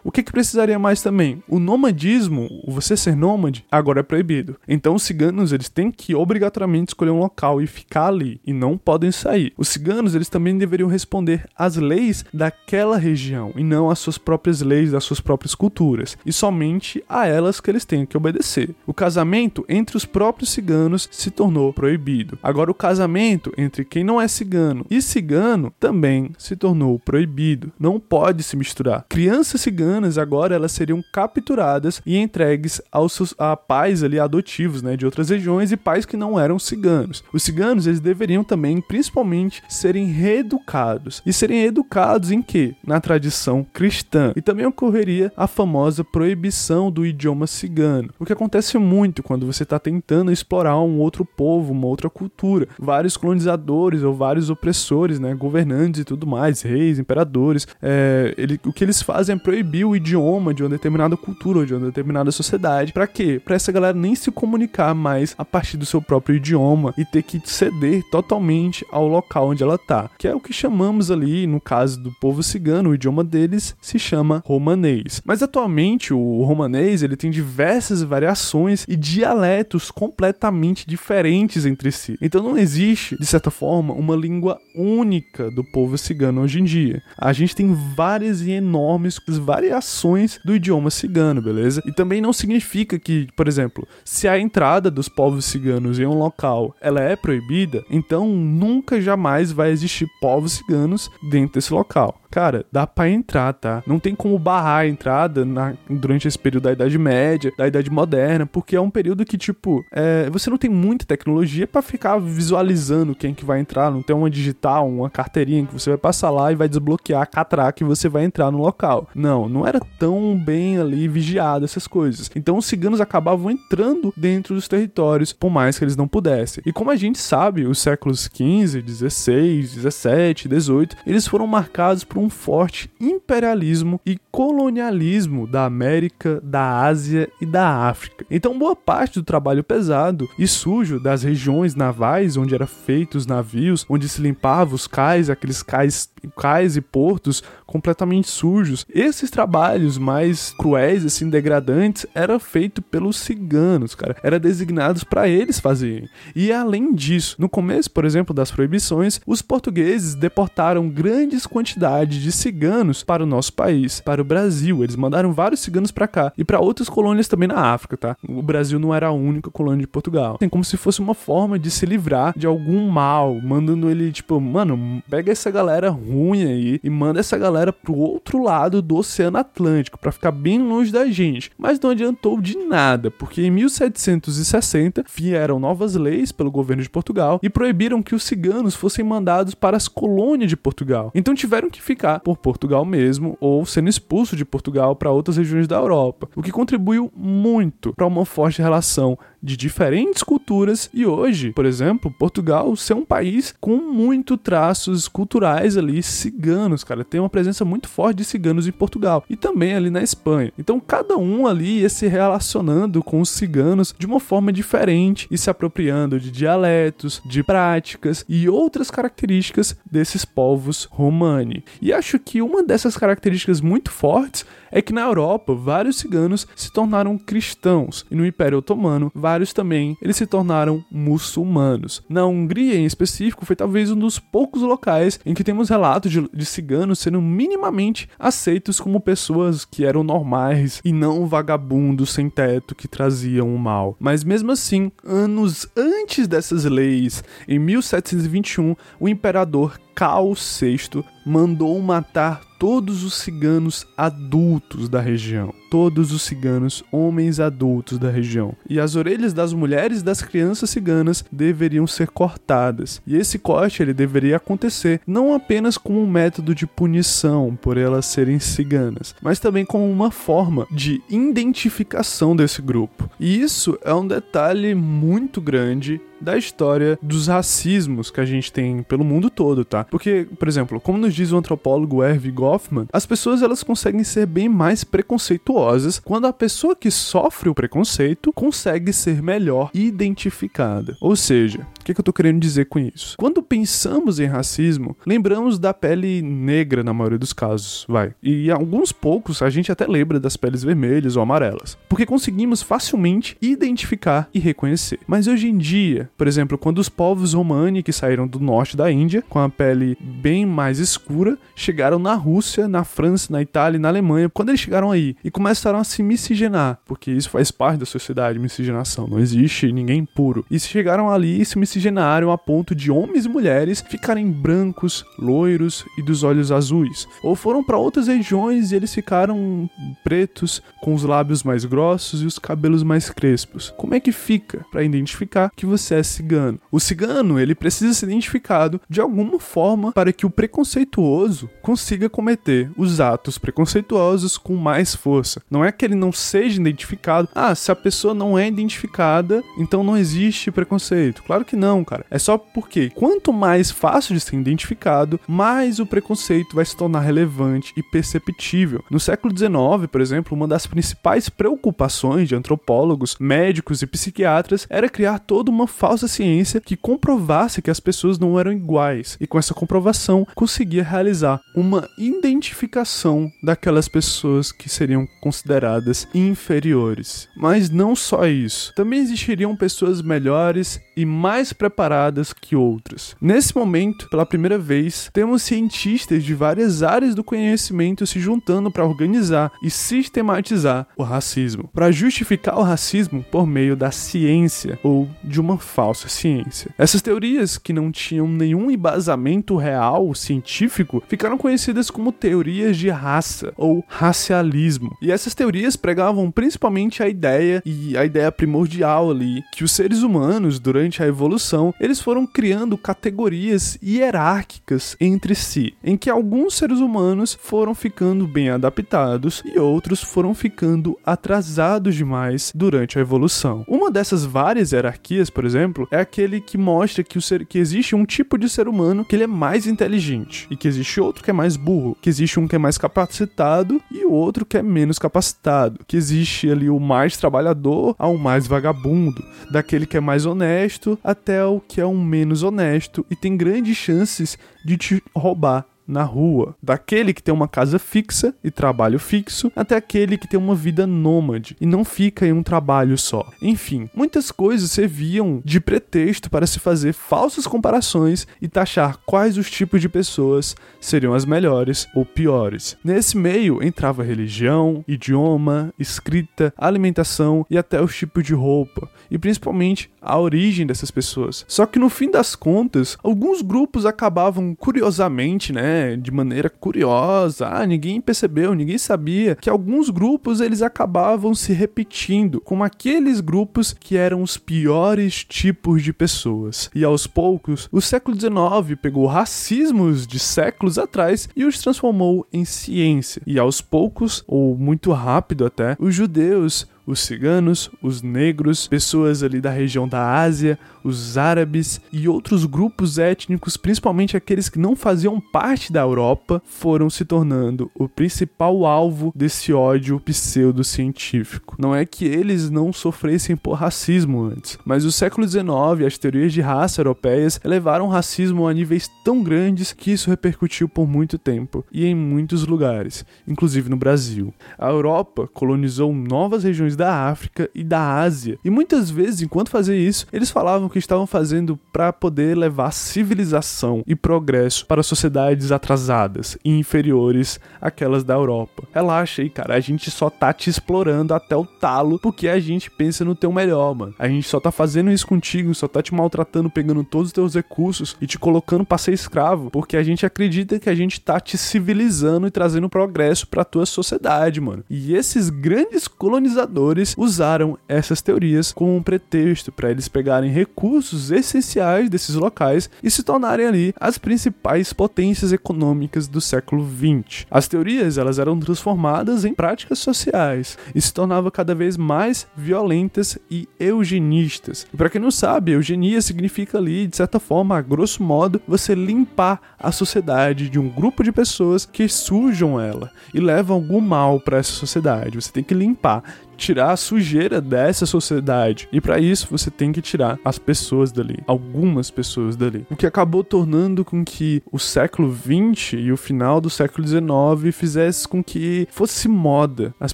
[0.05, 1.41] O que, que precisaria mais também?
[1.49, 4.55] O nomadismo, você ser nômade, agora é proibido.
[4.67, 8.77] Então os ciganos, eles têm que obrigatoriamente escolher um local e ficar ali, e não
[8.77, 9.51] podem sair.
[9.57, 14.61] Os ciganos, eles também deveriam responder às leis daquela região, e não às suas próprias
[14.61, 18.75] leis, das suas próprias culturas, e somente a elas que eles têm que obedecer.
[18.85, 22.37] O casamento entre os próprios ciganos se tornou proibido.
[22.43, 27.73] Agora o casamento entre quem não é cigano e cigano também se tornou proibido.
[27.79, 29.03] Não pode se misturar.
[29.09, 34.97] Crianças ciganas agora elas seriam capturadas e entregues aos seus, a pais ali adotivos, né,
[34.97, 37.23] de outras regiões e pais que não eram ciganos.
[37.31, 41.21] Os ciganos eles deveriam também, principalmente, serem reeducados.
[41.25, 42.75] E serem educados em quê?
[42.85, 44.33] Na tradição cristã.
[44.35, 48.09] E também ocorreria a famosa proibição do idioma cigano.
[48.19, 52.67] O que acontece muito quando você está tentando explorar um outro povo, uma outra cultura.
[52.77, 58.73] Vários colonizadores ou vários opressores, né, governantes e tudo mais, reis, imperadores, é, ele, o
[58.73, 62.93] que eles fazem é proibir o idioma de uma determinada cultura de uma determinada sociedade.
[62.93, 63.41] Para quê?
[63.43, 67.23] Para essa galera nem se comunicar mais a partir do seu próprio idioma e ter
[67.23, 70.09] que ceder totalmente ao local onde ela tá.
[70.17, 73.99] Que é o que chamamos ali, no caso do povo cigano, o idioma deles se
[73.99, 75.21] chama romanês.
[75.25, 82.17] Mas atualmente o romanês ele tem diversas variações e dialetos completamente diferentes entre si.
[82.21, 87.01] Então não existe, de certa forma, uma língua única do povo cigano hoje em dia.
[87.17, 91.81] A gente tem várias e enormes variações variações do idioma cigano, beleza?
[91.85, 96.17] E também não significa que, por exemplo, se a entrada dos povos ciganos em um
[96.17, 102.65] local ela é proibida, então nunca jamais vai existir povos ciganos dentro desse local cara,
[102.69, 103.81] dá pra entrar, tá?
[103.87, 107.89] Não tem como barrar a entrada na, durante esse período da Idade Média, da Idade
[107.89, 112.17] Moderna, porque é um período que, tipo, é, você não tem muita tecnologia para ficar
[112.17, 116.29] visualizando quem que vai entrar, não tem uma digital, uma carteirinha que você vai passar
[116.29, 119.07] lá e vai desbloquear a catraca e você vai entrar no local.
[119.15, 122.29] Não, não era tão bem ali vigiado essas coisas.
[122.35, 126.61] Então os ciganos acabavam entrando dentro dos territórios, por mais que eles não pudessem.
[126.65, 132.19] E como a gente sabe, os séculos 15, 16, 17, 18, eles foram marcados por
[132.19, 138.25] um um forte imperialismo e colonialismo da América, da Ásia e da África.
[138.29, 143.27] Então, boa parte do trabalho pesado e sujo das regiões navais onde eram feitos os
[143.27, 149.97] navios, onde se limpava os cais, aqueles cais, cais e portos completamente sujos, esses trabalhos
[149.97, 154.15] mais cruéis, assim, degradantes, era feito pelos ciganos, cara.
[154.23, 156.07] Era designados para eles fazerem.
[156.35, 162.31] E além disso, no começo, por exemplo, das proibições, os portugueses deportaram grandes quantidades de
[162.31, 164.83] ciganos para o nosso país, para o Brasil.
[164.83, 168.17] Eles mandaram vários ciganos para cá e para outras colônias também na África, tá?
[168.27, 170.37] O Brasil não era a única colônia de Portugal.
[170.37, 174.39] Tem como se fosse uma forma de se livrar de algum mal, mandando ele tipo,
[174.39, 176.14] mano, pega essa galera ruim
[176.47, 180.91] aí e manda essa galera pro outro lado do Oceano Atlântico para ficar bem longe
[180.91, 181.51] da gente.
[181.57, 187.39] Mas não adiantou de nada, porque em 1760 vieram novas leis pelo governo de Portugal
[187.41, 191.11] e proibiram que os ciganos fossem mandados para as colônias de Portugal.
[191.13, 195.67] Então tiveram que ficar por Portugal mesmo ou sendo expulso de Portugal para outras regiões
[195.67, 201.51] da Europa, o que contribuiu muito para uma forte relação de diferentes culturas e hoje,
[201.51, 207.29] por exemplo, Portugal ser um país com muito traços culturais ali ciganos, cara, tem uma
[207.29, 210.51] presença muito forte de ciganos em Portugal e também ali na Espanha.
[210.57, 215.37] Então cada um ali ia se relacionando com os ciganos de uma forma diferente e
[215.37, 221.63] se apropriando de dialetos, de práticas e outras características desses povos romani.
[221.79, 226.71] E acho que uma dessas características muito fortes é que na Europa vários ciganos se
[226.71, 232.03] tornaram cristãos e no Império Otomano vários também eles se tornaram muçulmanos.
[232.07, 236.29] Na Hungria em específico foi talvez um dos poucos locais em que temos relatos de,
[236.33, 242.75] de ciganos sendo minimamente aceitos como pessoas que eram normais e não vagabundos sem teto
[242.75, 243.95] que traziam o mal.
[243.99, 252.41] Mas mesmo assim, anos antes dessas leis, em 1721, o imperador Cal VI mandou matar
[252.59, 255.53] todos os ciganos adultos da região.
[255.69, 258.53] Todos os ciganos, homens adultos da região.
[258.69, 263.01] E as orelhas das mulheres e das crianças ciganas deveriam ser cortadas.
[263.05, 268.05] E esse corte ele deveria acontecer não apenas como um método de punição por elas
[268.05, 273.09] serem ciganas, mas também como uma forma de identificação desse grupo.
[273.19, 278.83] E isso é um detalhe muito grande da história dos racismos que a gente tem
[278.83, 279.83] pelo mundo todo, tá?
[279.83, 284.25] Porque, por exemplo, como nos diz o antropólogo Erving Goffman, as pessoas elas conseguem ser
[284.25, 290.97] bem mais preconceituosas quando a pessoa que sofre o preconceito consegue ser melhor identificada.
[290.99, 293.15] Ou seja, o que, que eu tô querendo dizer com isso?
[293.17, 298.13] Quando pensamos em racismo, lembramos da pele negra na maioria dos casos, vai.
[298.21, 303.37] E alguns poucos a gente até lembra das peles vermelhas ou amarelas, porque conseguimos facilmente
[303.41, 304.99] identificar e reconhecer.
[305.07, 308.91] Mas hoje em dia, por exemplo, quando os povos romani que saíram do norte da
[308.91, 313.81] Índia, com a pele bem mais escura, chegaram na Rússia, na França, na Itália e
[313.81, 317.79] na Alemanha, quando eles chegaram aí e começaram a se miscigenar, porque isso faz parte
[317.79, 320.45] da sociedade, miscigenação, não existe ninguém puro.
[320.49, 325.05] E se chegaram ali e se miscigenaram a ponto de homens e mulheres ficarem brancos,
[325.17, 327.07] loiros e dos olhos azuis.
[327.23, 329.69] Ou foram para outras regiões e eles ficaram
[330.03, 333.73] pretos, com os lábios mais grossos e os cabelos mais crespos.
[333.77, 336.59] Como é que fica para identificar que você é cigano?
[336.71, 342.69] O cigano, ele precisa ser identificado de alguma forma para que o preconceituoso consiga cometer
[342.77, 345.41] os atos preconceituosos com mais força.
[345.49, 347.29] Não é que ele não seja identificado.
[347.33, 351.23] Ah, se a pessoa não é identificada, então não existe preconceito.
[351.23, 352.05] Claro que não, cara.
[352.09, 357.01] É só porque quanto mais fácil de ser identificado, mais o preconceito vai se tornar
[357.01, 358.83] relevante e perceptível.
[358.89, 364.89] No século XIX, por exemplo, uma das principais preocupações de antropólogos, médicos e psiquiatras era
[364.89, 369.37] criar toda uma falsa ciência que comprovasse que as pessoas não eram iguais e com
[369.37, 377.29] essa comprovação conseguia realizar uma identificação daquelas pessoas que seriam consideradas inferiores.
[377.37, 383.15] Mas não só isso, também existiriam pessoas melhores e mais preparadas que outras.
[383.21, 388.85] Nesse momento, pela primeira vez, temos cientistas de várias áreas do conhecimento se juntando para
[388.85, 395.39] organizar e sistematizar o racismo, para justificar o racismo por meio da ciência ou de
[395.39, 396.71] uma falsa ciência.
[396.77, 403.53] Essas teorias que não tinham nenhum embasamento real científico ficaram conhecidas como teorias de raça
[403.57, 404.95] ou racialismo.
[405.01, 410.01] E essas teorias pregavam principalmente a ideia e a ideia primordial ali que os seres
[410.01, 416.79] humanos durante a evolução, eles foram criando categorias hierárquicas entre si, em que alguns seres
[416.79, 423.63] humanos foram ficando bem adaptados e outros foram ficando atrasados demais durante a evolução.
[423.67, 427.95] Uma dessas várias hierarquias, por exemplo, é aquele que mostra que, o ser, que existe
[427.95, 431.29] um tipo de ser humano que ele é mais inteligente e que existe outro que
[431.29, 434.63] é mais burro, que existe um que é mais capacitado e o outro que é
[434.63, 440.25] menos capacitado, que existe ali o mais trabalhador ao mais vagabundo, daquele que é mais
[440.25, 445.65] honesto até o que é um menos honesto e tem grandes chances de te roubar
[445.87, 450.39] na rua, daquele que tem uma casa fixa e trabalho fixo, até aquele que tem
[450.39, 453.25] uma vida nômade e não fica em um trabalho só.
[453.41, 459.49] Enfim, muitas coisas serviam de pretexto para se fazer falsas comparações e taxar quais os
[459.49, 462.77] tipos de pessoas seriam as melhores ou piores.
[462.83, 469.89] Nesse meio entrava religião, idioma, escrita, alimentação e até os tipos de roupa, e principalmente
[470.01, 471.45] a origem dessas pessoas.
[471.47, 477.65] Só que no fim das contas, alguns grupos acabavam curiosamente, né, de maneira curiosa, ah,
[477.65, 483.97] ninguém percebeu, ninguém sabia que alguns grupos eles acabavam se repetindo, como aqueles grupos que
[483.97, 486.69] eram os piores tipos de pessoas.
[486.73, 492.45] E aos poucos, o século XIX pegou racismos de séculos atrás e os transformou em
[492.45, 493.21] ciência.
[493.25, 499.41] E aos poucos, ou muito rápido até, os judeus os ciganos, os negros, pessoas ali
[499.41, 505.19] da região da Ásia, os árabes e outros grupos étnicos, principalmente aqueles que não faziam
[505.19, 511.55] parte da Europa, foram se tornando o principal alvo desse ódio pseudocientífico.
[511.57, 515.45] Não é que eles não sofressem por racismo antes, mas o século XIX
[515.87, 520.69] as teorias de raça europeias elevaram o racismo a níveis tão grandes que isso repercutiu
[520.69, 524.33] por muito tempo e em muitos lugares, inclusive no Brasil.
[524.57, 529.75] A Europa colonizou novas regiões da África e da Ásia, e muitas vezes, enquanto fazia
[529.75, 536.37] isso, eles falavam que estavam fazendo para poder levar civilização e progresso para sociedades atrasadas
[536.43, 538.63] e inferiores àquelas da Europa.
[538.73, 542.69] Relaxa aí, cara, a gente só tá te explorando até o talo porque a gente
[542.69, 543.95] pensa no teu melhor, mano.
[543.97, 547.35] A gente só tá fazendo isso contigo, só tá te maltratando, pegando todos os teus
[547.35, 551.21] recursos e te colocando pra ser escravo, porque a gente acredita que a gente tá
[551.21, 554.61] te civilizando e trazendo progresso pra tua sociedade, mano.
[554.69, 561.11] E esses grandes colonizadores usaram essas teorias como um pretexto para eles pegarem recursos recursos
[561.11, 567.25] essenciais desses locais e se tornarem ali as principais potências econômicas do século XX.
[567.29, 573.17] As teorias elas eram transformadas em práticas sociais e se tornavam cada vez mais violentas
[573.29, 574.65] e eugenistas.
[574.73, 578.73] E para quem não sabe, eugenia significa ali, de certa forma, a grosso modo, você
[578.73, 584.19] limpar a sociedade de um grupo de pessoas que sujam ela e levam algum mal
[584.19, 585.21] para essa sociedade.
[585.21, 586.03] Você tem que limpar
[586.35, 588.67] tirar a sujeira dessa sociedade.
[588.71, 592.65] E para isso você tem que tirar as pessoas dali, algumas pessoas dali.
[592.69, 597.51] O que acabou tornando com que o século 20 e o final do século 19
[597.51, 599.93] fizesse com que fosse moda as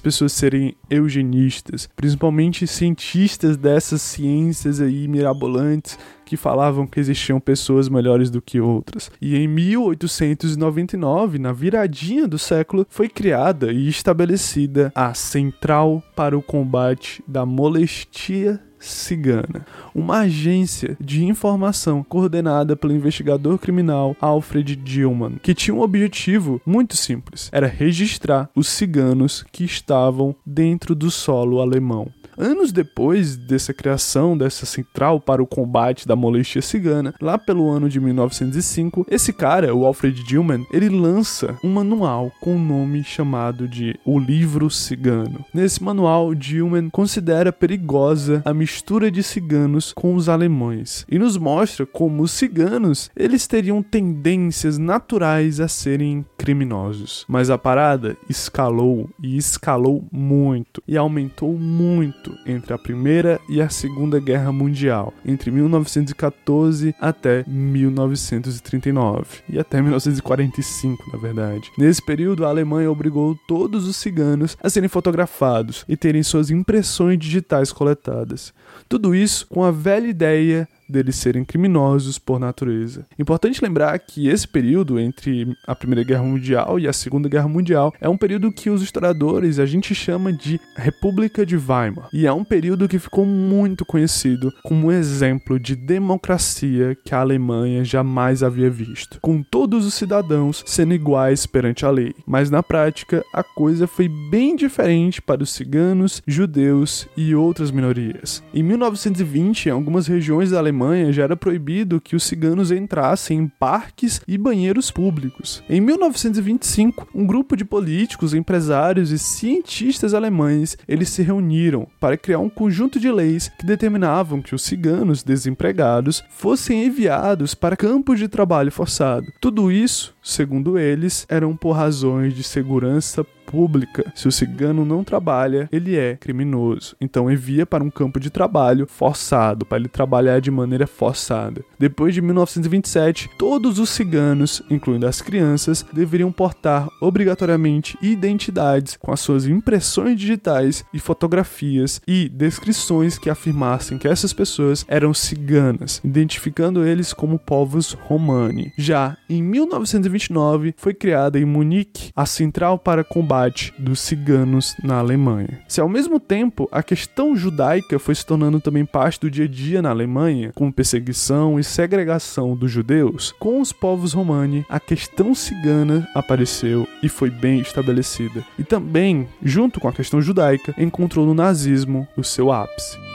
[0.00, 5.98] pessoas serem eugenistas, principalmente cientistas dessas ciências aí mirabolantes
[6.32, 9.10] que falavam que existiam pessoas melhores do que outras.
[9.20, 16.40] E em 1899, na viradinha do século, foi criada e estabelecida a Central para o
[16.40, 25.54] Combate da Molestia Cigana, uma agência de informação coordenada pelo investigador criminal Alfred Dillman, que
[25.54, 32.08] tinha um objetivo muito simples: era registrar os ciganos que estavam dentro do solo alemão.
[32.36, 37.88] Anos depois dessa criação dessa central para o combate da moléstia cigana, lá pelo ano
[37.88, 43.04] de 1905, esse cara, o Alfred Dillman, ele lança um manual com o um nome
[43.04, 45.44] chamado de O Livro Cigano.
[45.52, 51.84] Nesse manual, Dillman considera perigosa a mistura de ciganos com os alemães e nos mostra
[51.84, 57.24] como os ciganos eles teriam tendências naturais a serem criminosos.
[57.28, 63.60] Mas a parada escalou e escalou muito e aumentou muito conflito entre a Primeira e
[63.60, 71.70] a Segunda Guerra Mundial, entre 1914 até 1939 e até 1945, na verdade.
[71.76, 77.18] Nesse período, a Alemanha obrigou todos os ciganos a serem fotografados e terem suas impressões
[77.18, 78.52] digitais coletadas.
[78.88, 83.06] Tudo isso com a velha ideia deles serem criminosos por natureza.
[83.18, 87.92] Importante lembrar que esse período entre a Primeira Guerra Mundial e a Segunda Guerra Mundial
[88.00, 92.32] é um período que os historiadores a gente chama de República de Weimar, e é
[92.32, 98.42] um período que ficou muito conhecido como um exemplo de democracia que a Alemanha jamais
[98.42, 102.14] havia visto, com todos os cidadãos sendo iguais perante a lei.
[102.26, 108.42] Mas na prática, a coisa foi bem diferente para os ciganos, judeus e outras minorias.
[108.52, 113.38] Em 1920, em algumas regiões da Alemanha Alemanha já era proibido que os ciganos entrassem
[113.38, 115.62] em parques e banheiros públicos.
[115.68, 122.40] Em 1925, um grupo de políticos, empresários e cientistas alemães eles se reuniram para criar
[122.40, 128.28] um conjunto de leis que determinavam que os ciganos desempregados fossem enviados para campos de
[128.28, 129.26] trabalho forçado.
[129.40, 134.10] Tudo isso, segundo eles, eram por razões de segurança pública.
[134.14, 136.96] Se o cigano não trabalha, ele é criminoso.
[136.98, 141.62] Então envia para um campo de trabalho forçado, para ele trabalhar de maneira forçada.
[141.78, 149.20] Depois de 1927, todos os ciganos, incluindo as crianças, deveriam portar obrigatoriamente identidades com as
[149.20, 156.86] suas impressões digitais e fotografias e descrições que afirmassem que essas pessoas eram ciganas, identificando
[156.86, 158.72] eles como povos romani.
[158.78, 164.98] Já em 1929 foi criada em Munique a Central para Combate combate dos ciganos na
[164.98, 165.60] Alemanha.
[165.66, 169.48] Se ao mesmo tempo a questão judaica foi se tornando também parte do dia a
[169.48, 175.34] dia na Alemanha, com perseguição e segregação dos judeus, com os povos romani, a questão
[175.34, 178.44] cigana apareceu e foi bem estabelecida.
[178.58, 183.11] E também, junto com a questão judaica, encontrou no nazismo o seu ápice.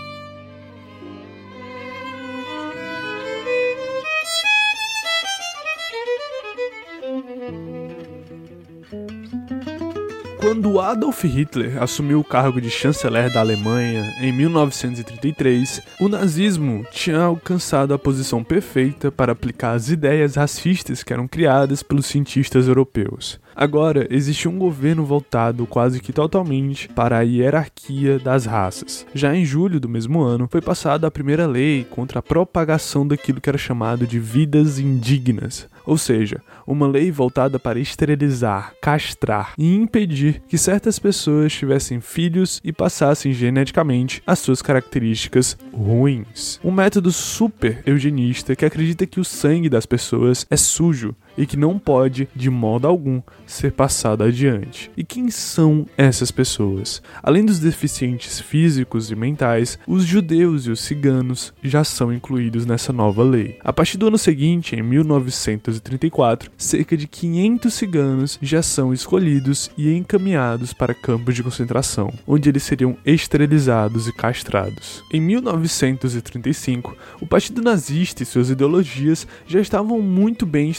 [10.47, 17.19] Quando Adolf Hitler assumiu o cargo de chanceler da Alemanha em 1933, o nazismo tinha
[17.19, 23.41] alcançado a posição perfeita para aplicar as ideias racistas que eram criadas pelos cientistas europeus.
[23.53, 29.05] Agora, existe um governo voltado quase que totalmente para a hierarquia das raças.
[29.13, 33.41] Já em julho do mesmo ano, foi passada a primeira lei contra a propagação daquilo
[33.41, 39.73] que era chamado de vidas indignas, ou seja, uma lei voltada para esterilizar, castrar e
[39.73, 46.60] impedir que certas pessoas tivessem filhos e passassem geneticamente as suas características ruins.
[46.62, 51.56] Um método super eugenista que acredita que o sangue das pessoas é sujo e que
[51.56, 54.91] não pode, de modo algum, ser passada adiante.
[54.97, 57.02] E quem são essas pessoas?
[57.21, 62.91] Além dos deficientes físicos e mentais, os judeus e os ciganos já são incluídos nessa
[62.91, 63.58] nova lei.
[63.63, 69.93] A partir do ano seguinte, em 1934, cerca de 500 ciganos já são escolhidos e
[69.93, 75.04] encaminhados para campos de concentração, onde eles seriam esterilizados e castrados.
[75.12, 80.69] Em 1935, o Partido Nazista e suas ideologias já estavam muito bem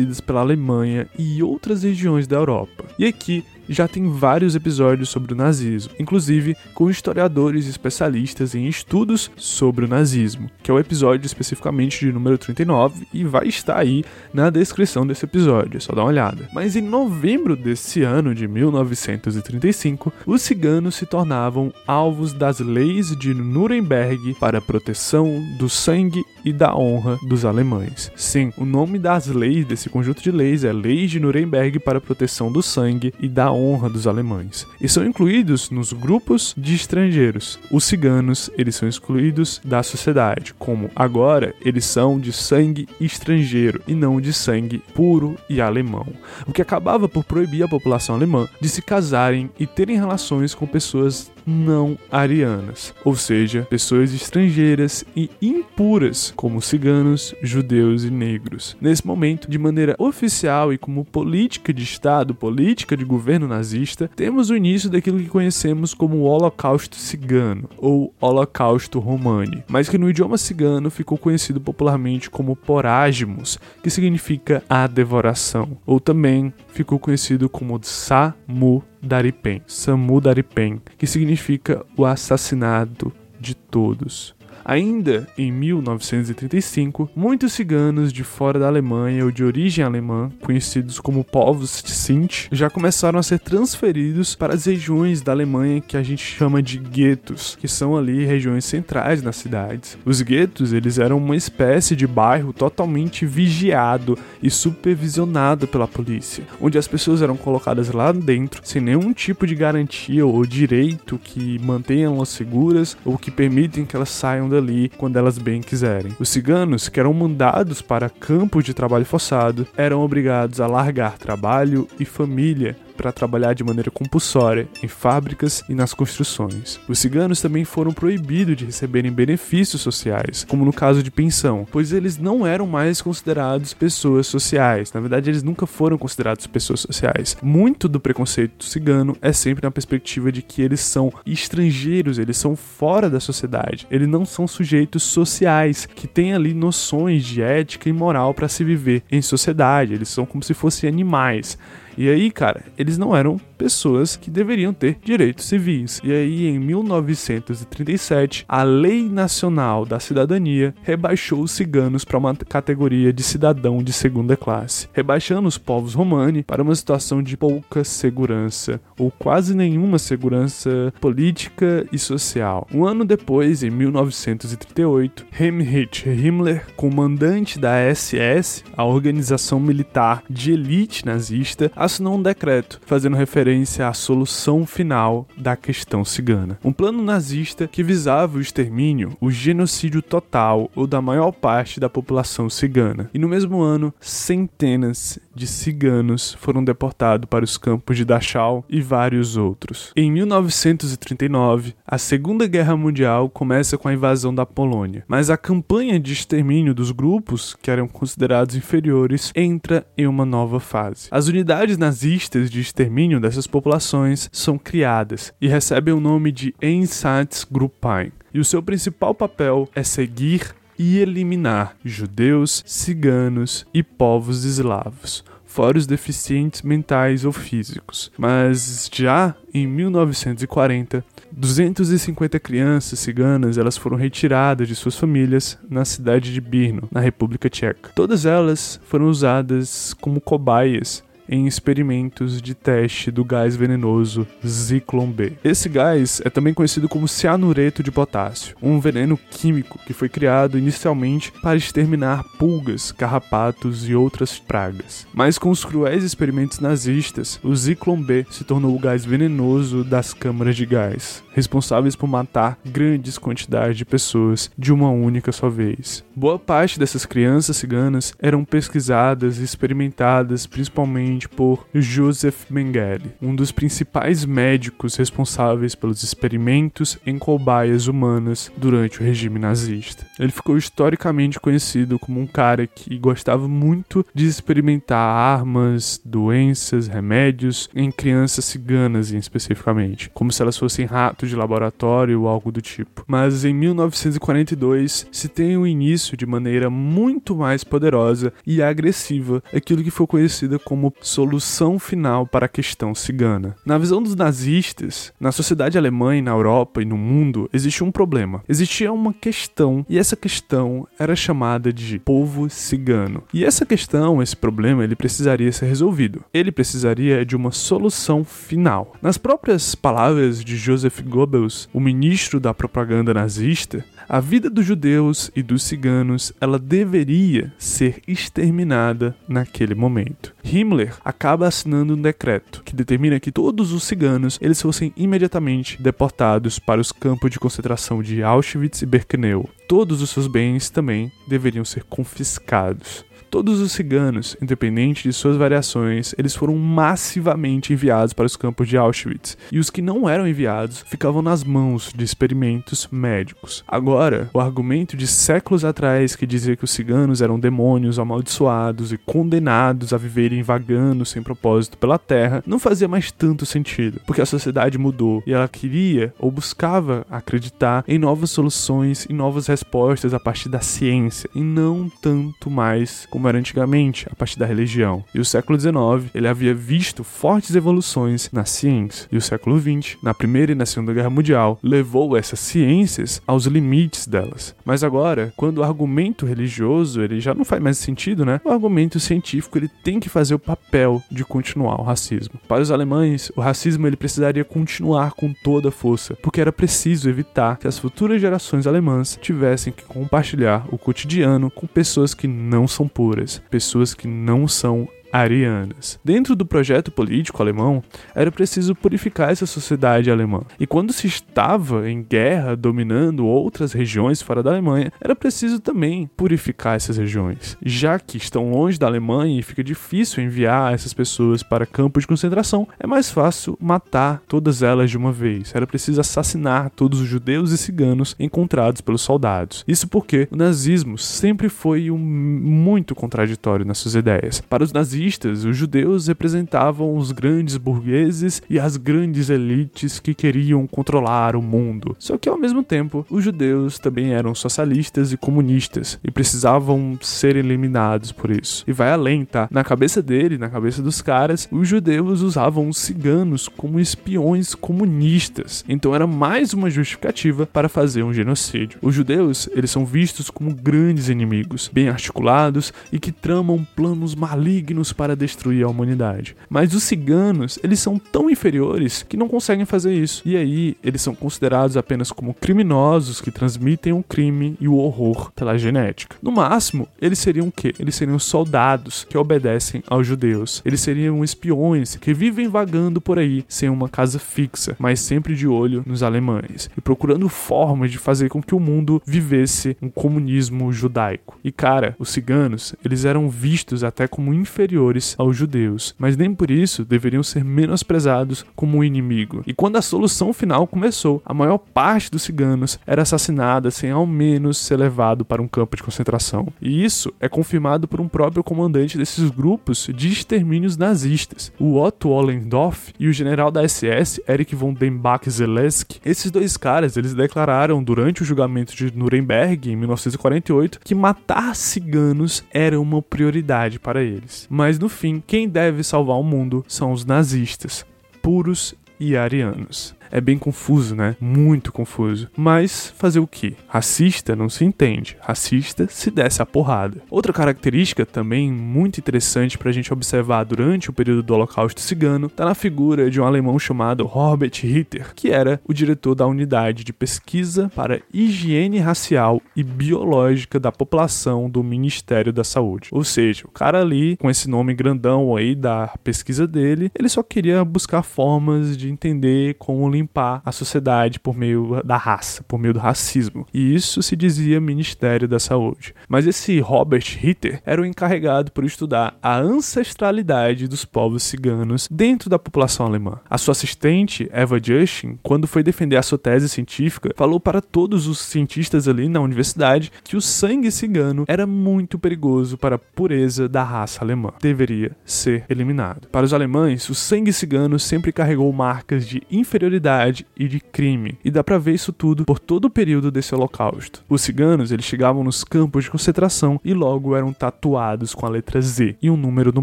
[0.00, 2.84] estabelecidas pela Alemanha e outras regiões da Europa.
[2.98, 9.30] E aqui já tem vários episódios sobre o nazismo, inclusive com historiadores especialistas em estudos
[9.36, 14.04] sobre o nazismo, que é o episódio especificamente de número 39 e vai estar aí
[14.34, 16.48] na descrição desse episódio, é só dar uma olhada.
[16.52, 23.32] Mas em novembro desse ano de 1935, os ciganos se tornavam alvos das leis de
[23.32, 28.10] Nuremberg para proteção do sangue e da honra dos alemães.
[28.16, 32.50] Sim, o nome das leis desse conjunto de leis é Leis de Nuremberg para proteção
[32.50, 33.59] do sangue e da honra
[33.90, 34.66] dos alemães.
[34.80, 37.58] E são incluídos nos grupos de estrangeiros.
[37.70, 43.94] Os ciganos, eles são excluídos da sociedade, como agora eles são de sangue estrangeiro e
[43.94, 46.06] não de sangue puro e alemão,
[46.46, 50.66] o que acabava por proibir a população alemã de se casarem e terem relações com
[50.66, 58.76] pessoas não arianas, ou seja, pessoas estrangeiras e impuras, como ciganos, judeus e negros.
[58.80, 64.50] Nesse momento, de maneira oficial e como política de Estado, política de governo nazista, temos
[64.50, 70.08] o início daquilo que conhecemos como o Holocausto Cigano, ou Holocausto Romani, mas que no
[70.08, 77.48] idioma cigano ficou conhecido popularmente como Porásmos, que significa a devoração, ou também ficou conhecido
[77.48, 84.34] como Samu Daripen, Samu Daripen, que significa o assassinato de todos.
[84.64, 91.24] Ainda em 1935, muitos ciganos de fora da Alemanha ou de origem alemã, conhecidos como
[91.24, 96.24] povos Sinti, já começaram a ser transferidos para as regiões da Alemanha que a gente
[96.24, 99.96] chama de guetos, que são ali regiões centrais nas cidades.
[100.04, 106.78] Os guetos, eles eram uma espécie de bairro totalmente vigiado e supervisionado pela polícia, onde
[106.78, 112.28] as pessoas eram colocadas lá dentro sem nenhum tipo de garantia ou direito que mantenham-las
[112.28, 116.16] seguras ou que permitem que elas saiam ali quando elas bem quiserem.
[116.18, 121.88] Os ciganos, que eram mandados para campos de trabalho forçado, eram obrigados a largar trabalho
[121.98, 126.78] e família para trabalhar de maneira compulsória em fábricas e nas construções.
[126.86, 131.94] Os ciganos também foram proibidos de receberem benefícios sociais, como no caso de pensão, pois
[131.94, 134.92] eles não eram mais considerados pessoas sociais.
[134.92, 137.38] Na verdade, eles nunca foram considerados pessoas sociais.
[137.42, 142.54] Muito do preconceito cigano é sempre na perspectiva de que eles são estrangeiros, eles são
[142.54, 147.94] fora da sociedade, eles não são sujeitos sociais que têm ali noções de ética e
[147.94, 149.94] moral para se viver em sociedade.
[149.94, 151.56] Eles são como se fossem animais.
[151.96, 156.00] E aí, cara, eles não eram pessoas que deveriam ter direitos civis.
[156.02, 163.12] E aí, em 1937, a Lei Nacional da Cidadania rebaixou os ciganos para uma categoria
[163.12, 168.80] de cidadão de segunda classe, rebaixando os povos romani para uma situação de pouca segurança
[168.98, 172.66] ou quase nenhuma segurança política e social.
[172.72, 181.04] Um ano depois, em 1938, Heinrich Himmler, comandante da SS, a organização militar de elite
[181.04, 186.58] nazista, assinou um decreto fazendo referência à solução final da questão cigana.
[186.62, 191.88] Um plano nazista que visava o extermínio, o genocídio total ou da maior parte da
[191.88, 193.08] população cigana.
[193.14, 198.82] E no mesmo ano, centenas de ciganos foram deportados para os campos de Dachau e
[198.82, 199.90] vários outros.
[199.96, 205.98] Em 1939, a Segunda Guerra Mundial começa com a invasão da Polônia, mas a campanha
[205.98, 211.08] de extermínio dos grupos, que eram considerados inferiores, entra em uma nova fase.
[211.10, 218.12] As unidades nazistas de extermínio dessas populações são criadas e recebem o nome de Einsatzgruppen.
[218.32, 225.76] E o seu principal papel é seguir e eliminar judeus, ciganos e povos eslavos, fora
[225.76, 228.10] os deficientes mentais ou físicos.
[228.16, 236.32] Mas já em 1940, 250 crianças ciganas elas foram retiradas de suas famílias na cidade
[236.32, 237.90] de Brno, na República Tcheca.
[237.94, 245.34] Todas elas foram usadas como cobaias em experimentos de teste do gás venenoso Zyklon B.
[245.44, 250.58] Esse gás é também conhecido como cianureto de potássio, um veneno químico que foi criado
[250.58, 255.06] inicialmente para exterminar pulgas, carrapatos e outras pragas.
[255.14, 260.12] Mas com os cruéis experimentos nazistas, o Zyklon B se tornou o gás venenoso das
[260.12, 266.04] câmaras de gás responsáveis por matar grandes quantidades de pessoas de uma única só vez.
[266.14, 273.52] Boa parte dessas crianças ciganas eram pesquisadas e experimentadas principalmente por Joseph Mengele, um dos
[273.52, 280.06] principais médicos responsáveis pelos experimentos em cobaias humanas durante o regime nazista.
[280.18, 287.68] Ele ficou historicamente conhecido como um cara que gostava muito de experimentar armas, doenças, remédios
[287.74, 293.04] em crianças ciganas, especificamente, como se elas fossem ratos de laboratório ou algo do tipo.
[293.06, 299.82] Mas em 1942 se tem o início de maneira muito mais poderosa e agressiva aquilo
[299.82, 303.56] que foi conhecida como solução final para a questão cigana.
[303.64, 307.92] Na visão dos nazistas, na sociedade alemã e na Europa e no mundo, existia um
[307.92, 308.42] problema.
[308.48, 313.22] Existia uma questão e essa questão era chamada de povo cigano.
[313.32, 316.24] E essa questão, esse problema, ele precisaria ser resolvido.
[316.32, 318.94] Ele precisaria de uma solução final.
[319.00, 325.30] Nas próprias palavras de Joseph Goebbels, o ministro da propaganda nazista, a vida dos judeus
[325.36, 330.34] e dos ciganos, ela deveria ser exterminada naquele momento.
[330.42, 336.58] Himmler acaba assinando um decreto que determina que todos os ciganos eles fossem imediatamente deportados
[336.58, 339.48] para os campos de concentração de Auschwitz e Birkenau.
[339.68, 343.04] Todos os seus bens também deveriam ser confiscados.
[343.30, 348.76] Todos os ciganos, independente de suas variações, eles foram massivamente enviados para os campos de
[348.76, 353.62] Auschwitz, e os que não eram enviados ficavam nas mãos de experimentos médicos.
[353.68, 358.98] Agora, o argumento de séculos atrás que dizia que os ciganos eram demônios amaldiçoados e
[358.98, 364.26] condenados a viverem vagando sem propósito pela terra não fazia mais tanto sentido, porque a
[364.26, 370.18] sociedade mudou e ela queria ou buscava acreditar em novas soluções e novas respostas a
[370.18, 375.04] partir da ciência e não tanto mais como era antigamente, a partir da religião.
[375.14, 379.08] E o século XIX, ele havia visto fortes evoluções na ciência.
[379.10, 383.46] E o século XX, na Primeira e na Segunda Guerra Mundial, levou essas ciências aos
[383.46, 384.54] limites delas.
[384.64, 388.40] Mas agora, quando o argumento religioso, ele já não faz mais sentido, né?
[388.44, 392.40] O argumento científico, ele tem que fazer o papel de continuar o racismo.
[392.48, 397.08] Para os alemães, o racismo ele precisaria continuar com toda a força, porque era preciso
[397.08, 402.66] evitar que as futuras gerações alemãs tivessem que compartilhar o cotidiano com pessoas que não
[402.66, 403.09] são puras
[403.50, 405.98] pessoas que não são arianas.
[406.04, 407.82] Dentro do projeto político alemão,
[408.14, 410.42] era preciso purificar essa sociedade alemã.
[410.58, 416.08] E quando se estava em guerra dominando outras regiões fora da Alemanha, era preciso também
[416.16, 417.56] purificar essas regiões.
[417.64, 422.08] Já que estão longe da Alemanha e fica difícil enviar essas pessoas para campos de
[422.08, 425.52] concentração, é mais fácil matar todas elas de uma vez.
[425.54, 429.64] Era preciso assassinar todos os judeus e ciganos encontrados pelos soldados.
[429.66, 434.40] Isso porque o nazismo sempre foi um muito contraditório nas suas ideias.
[434.40, 434.99] Para os nazistas
[435.44, 441.96] os judeus representavam os grandes burgueses e as grandes elites que queriam controlar o mundo.
[441.98, 447.36] Só que ao mesmo tempo, os judeus também eram socialistas e comunistas e precisavam ser
[447.36, 448.64] eliminados por isso.
[448.66, 449.48] E vai além, tá?
[449.50, 455.64] Na cabeça dele, na cabeça dos caras, os judeus usavam os ciganos como espiões comunistas.
[455.68, 458.78] Então era mais uma justificativa para fazer um genocídio.
[458.82, 464.89] Os judeus, eles são vistos como grandes inimigos, bem articulados e que tramam planos malignos
[464.92, 466.36] para destruir a humanidade.
[466.48, 470.22] Mas os ciganos, eles são tão inferiores que não conseguem fazer isso.
[470.24, 475.30] E aí, eles são considerados apenas como criminosos que transmitem o crime e o horror
[475.32, 476.16] pela genética.
[476.22, 477.74] No máximo, eles seriam o quê?
[477.78, 480.62] Eles seriam soldados que obedecem aos judeus.
[480.64, 485.46] Eles seriam espiões que vivem vagando por aí sem uma casa fixa, mas sempre de
[485.46, 490.72] olho nos alemães e procurando formas de fazer com que o mundo vivesse um comunismo
[490.72, 491.38] judaico.
[491.42, 496.34] E cara, os ciganos, eles eram vistos até como inferiores superiores aos judeus, mas nem
[496.34, 499.42] por isso deveriam ser menosprezados como um inimigo.
[499.46, 504.06] E quando a solução final começou, a maior parte dos ciganos era assassinada sem ao
[504.06, 506.48] menos ser levado para um campo de concentração.
[506.60, 512.08] E isso é confirmado por um próprio comandante desses grupos de extermínios nazistas, o Otto
[512.08, 516.00] Ollendorf e o general da SS Erich von den Bach-Zelensky.
[516.04, 522.42] Esses dois caras, eles declararam durante o julgamento de Nuremberg em 1948 que matar ciganos
[522.52, 524.46] era uma prioridade para eles.
[524.48, 527.84] Mas mas no fim, quem deve salvar o mundo são os nazistas,
[528.22, 529.96] puros e arianos.
[530.10, 531.16] É bem confuso, né?
[531.20, 532.28] Muito confuso.
[532.36, 533.56] Mas fazer o que?
[533.68, 535.16] Racista não se entende.
[535.20, 537.02] Racista se desce a porrada.
[537.10, 542.26] Outra característica também muito interessante para a gente observar durante o período do Holocausto Cigano
[542.26, 546.84] está na figura de um alemão chamado Robert Ritter, que era o diretor da unidade
[546.84, 552.88] de pesquisa para higiene racial e biológica da população do Ministério da Saúde.
[552.92, 557.22] Ou seja, o cara ali, com esse nome grandão aí da pesquisa dele, ele só
[557.22, 562.74] queria buscar formas de entender como limpar a sociedade por meio da raça, por meio
[562.74, 563.46] do racismo.
[563.52, 565.94] E isso se dizia Ministério da Saúde.
[566.08, 572.30] Mas esse Robert Ritter era o encarregado por estudar a ancestralidade dos povos ciganos dentro
[572.30, 573.20] da população alemã.
[573.28, 578.06] A sua assistente, Eva Justin, quando foi defender a sua tese científica, falou para todos
[578.06, 583.48] os cientistas ali na universidade que o sangue cigano era muito perigoso para a pureza
[583.48, 584.32] da raça alemã.
[584.40, 586.08] Deveria ser eliminado.
[586.08, 589.89] Para os alemães, o sangue cigano sempre carregou marcas de inferioridade
[590.36, 594.02] e de crime, e dá para ver isso tudo por todo o período desse holocausto.
[594.08, 598.60] Os ciganos, eles chegavam nos campos de concentração e logo eram tatuados com a letra
[598.60, 599.62] Z e um número no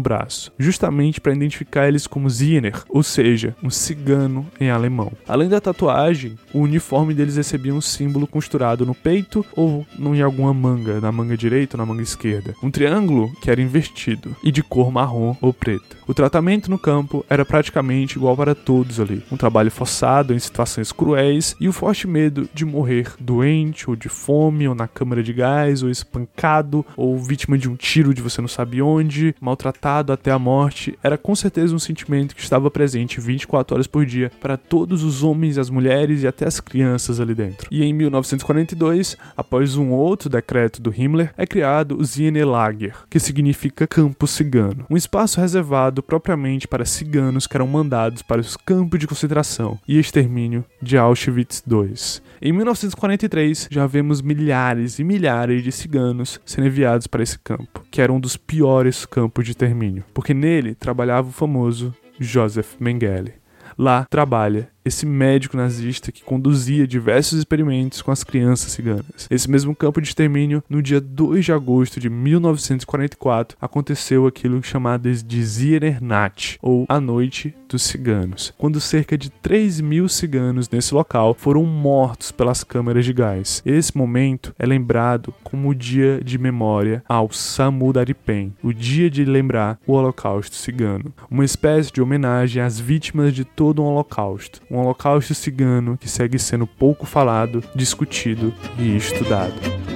[0.00, 5.12] braço, justamente para identificar eles como Ziener, ou seja, um cigano em alemão.
[5.26, 10.52] Além da tatuagem, o uniforme deles recebia um símbolo costurado no peito ou em alguma
[10.52, 12.54] manga, na manga direita ou na manga esquerda.
[12.62, 15.96] Um triângulo que era invertido e de cor marrom ou preta.
[16.06, 19.22] O tratamento no campo era praticamente igual para todos ali.
[19.30, 24.08] Um trabalho forçado em situações cruéis e o forte medo de morrer doente ou de
[24.08, 28.40] fome ou na câmara de gás ou espancado ou vítima de um tiro de você
[28.40, 33.20] não sabe onde, maltratado até a morte, era com certeza um sentimento que estava presente
[33.20, 37.34] 24 horas por dia para todos os homens, as mulheres e até as crianças ali
[37.34, 37.68] dentro.
[37.70, 43.86] E em 1942, após um outro decreto do Himmler, é criado o Zienelager, que significa
[43.86, 49.06] campo cigano, um espaço reservado propriamente para ciganos que eram mandados para os campos de
[49.06, 52.22] concentração e extermínio de Auschwitz II.
[52.40, 58.00] Em 1943, já vemos milhares e milhares de ciganos sendo enviados para esse campo, que
[58.00, 63.34] era um dos piores campos de extermínio, porque nele trabalhava o famoso Joseph Mengele.
[63.76, 69.28] Lá trabalha esse médico nazista que conduzia diversos experimentos com as crianças ciganas.
[69.30, 74.98] Esse mesmo campo de extermínio, no dia 2 de agosto de 1944, aconteceu aquilo chamado
[74.98, 81.34] de Ziernert, ou a Noite dos Ciganos, quando cerca de 3 mil ciganos nesse local
[81.34, 83.62] foram mortos pelas câmeras de gás.
[83.64, 89.78] Esse momento é lembrado como o dia de memória ao Samudaripen, o dia de lembrar
[89.86, 95.34] o Holocausto cigano, uma espécie de homenagem às vítimas de todo um Holocausto, um Holocausto
[95.34, 99.87] cigano que segue sendo pouco falado, discutido e estudado.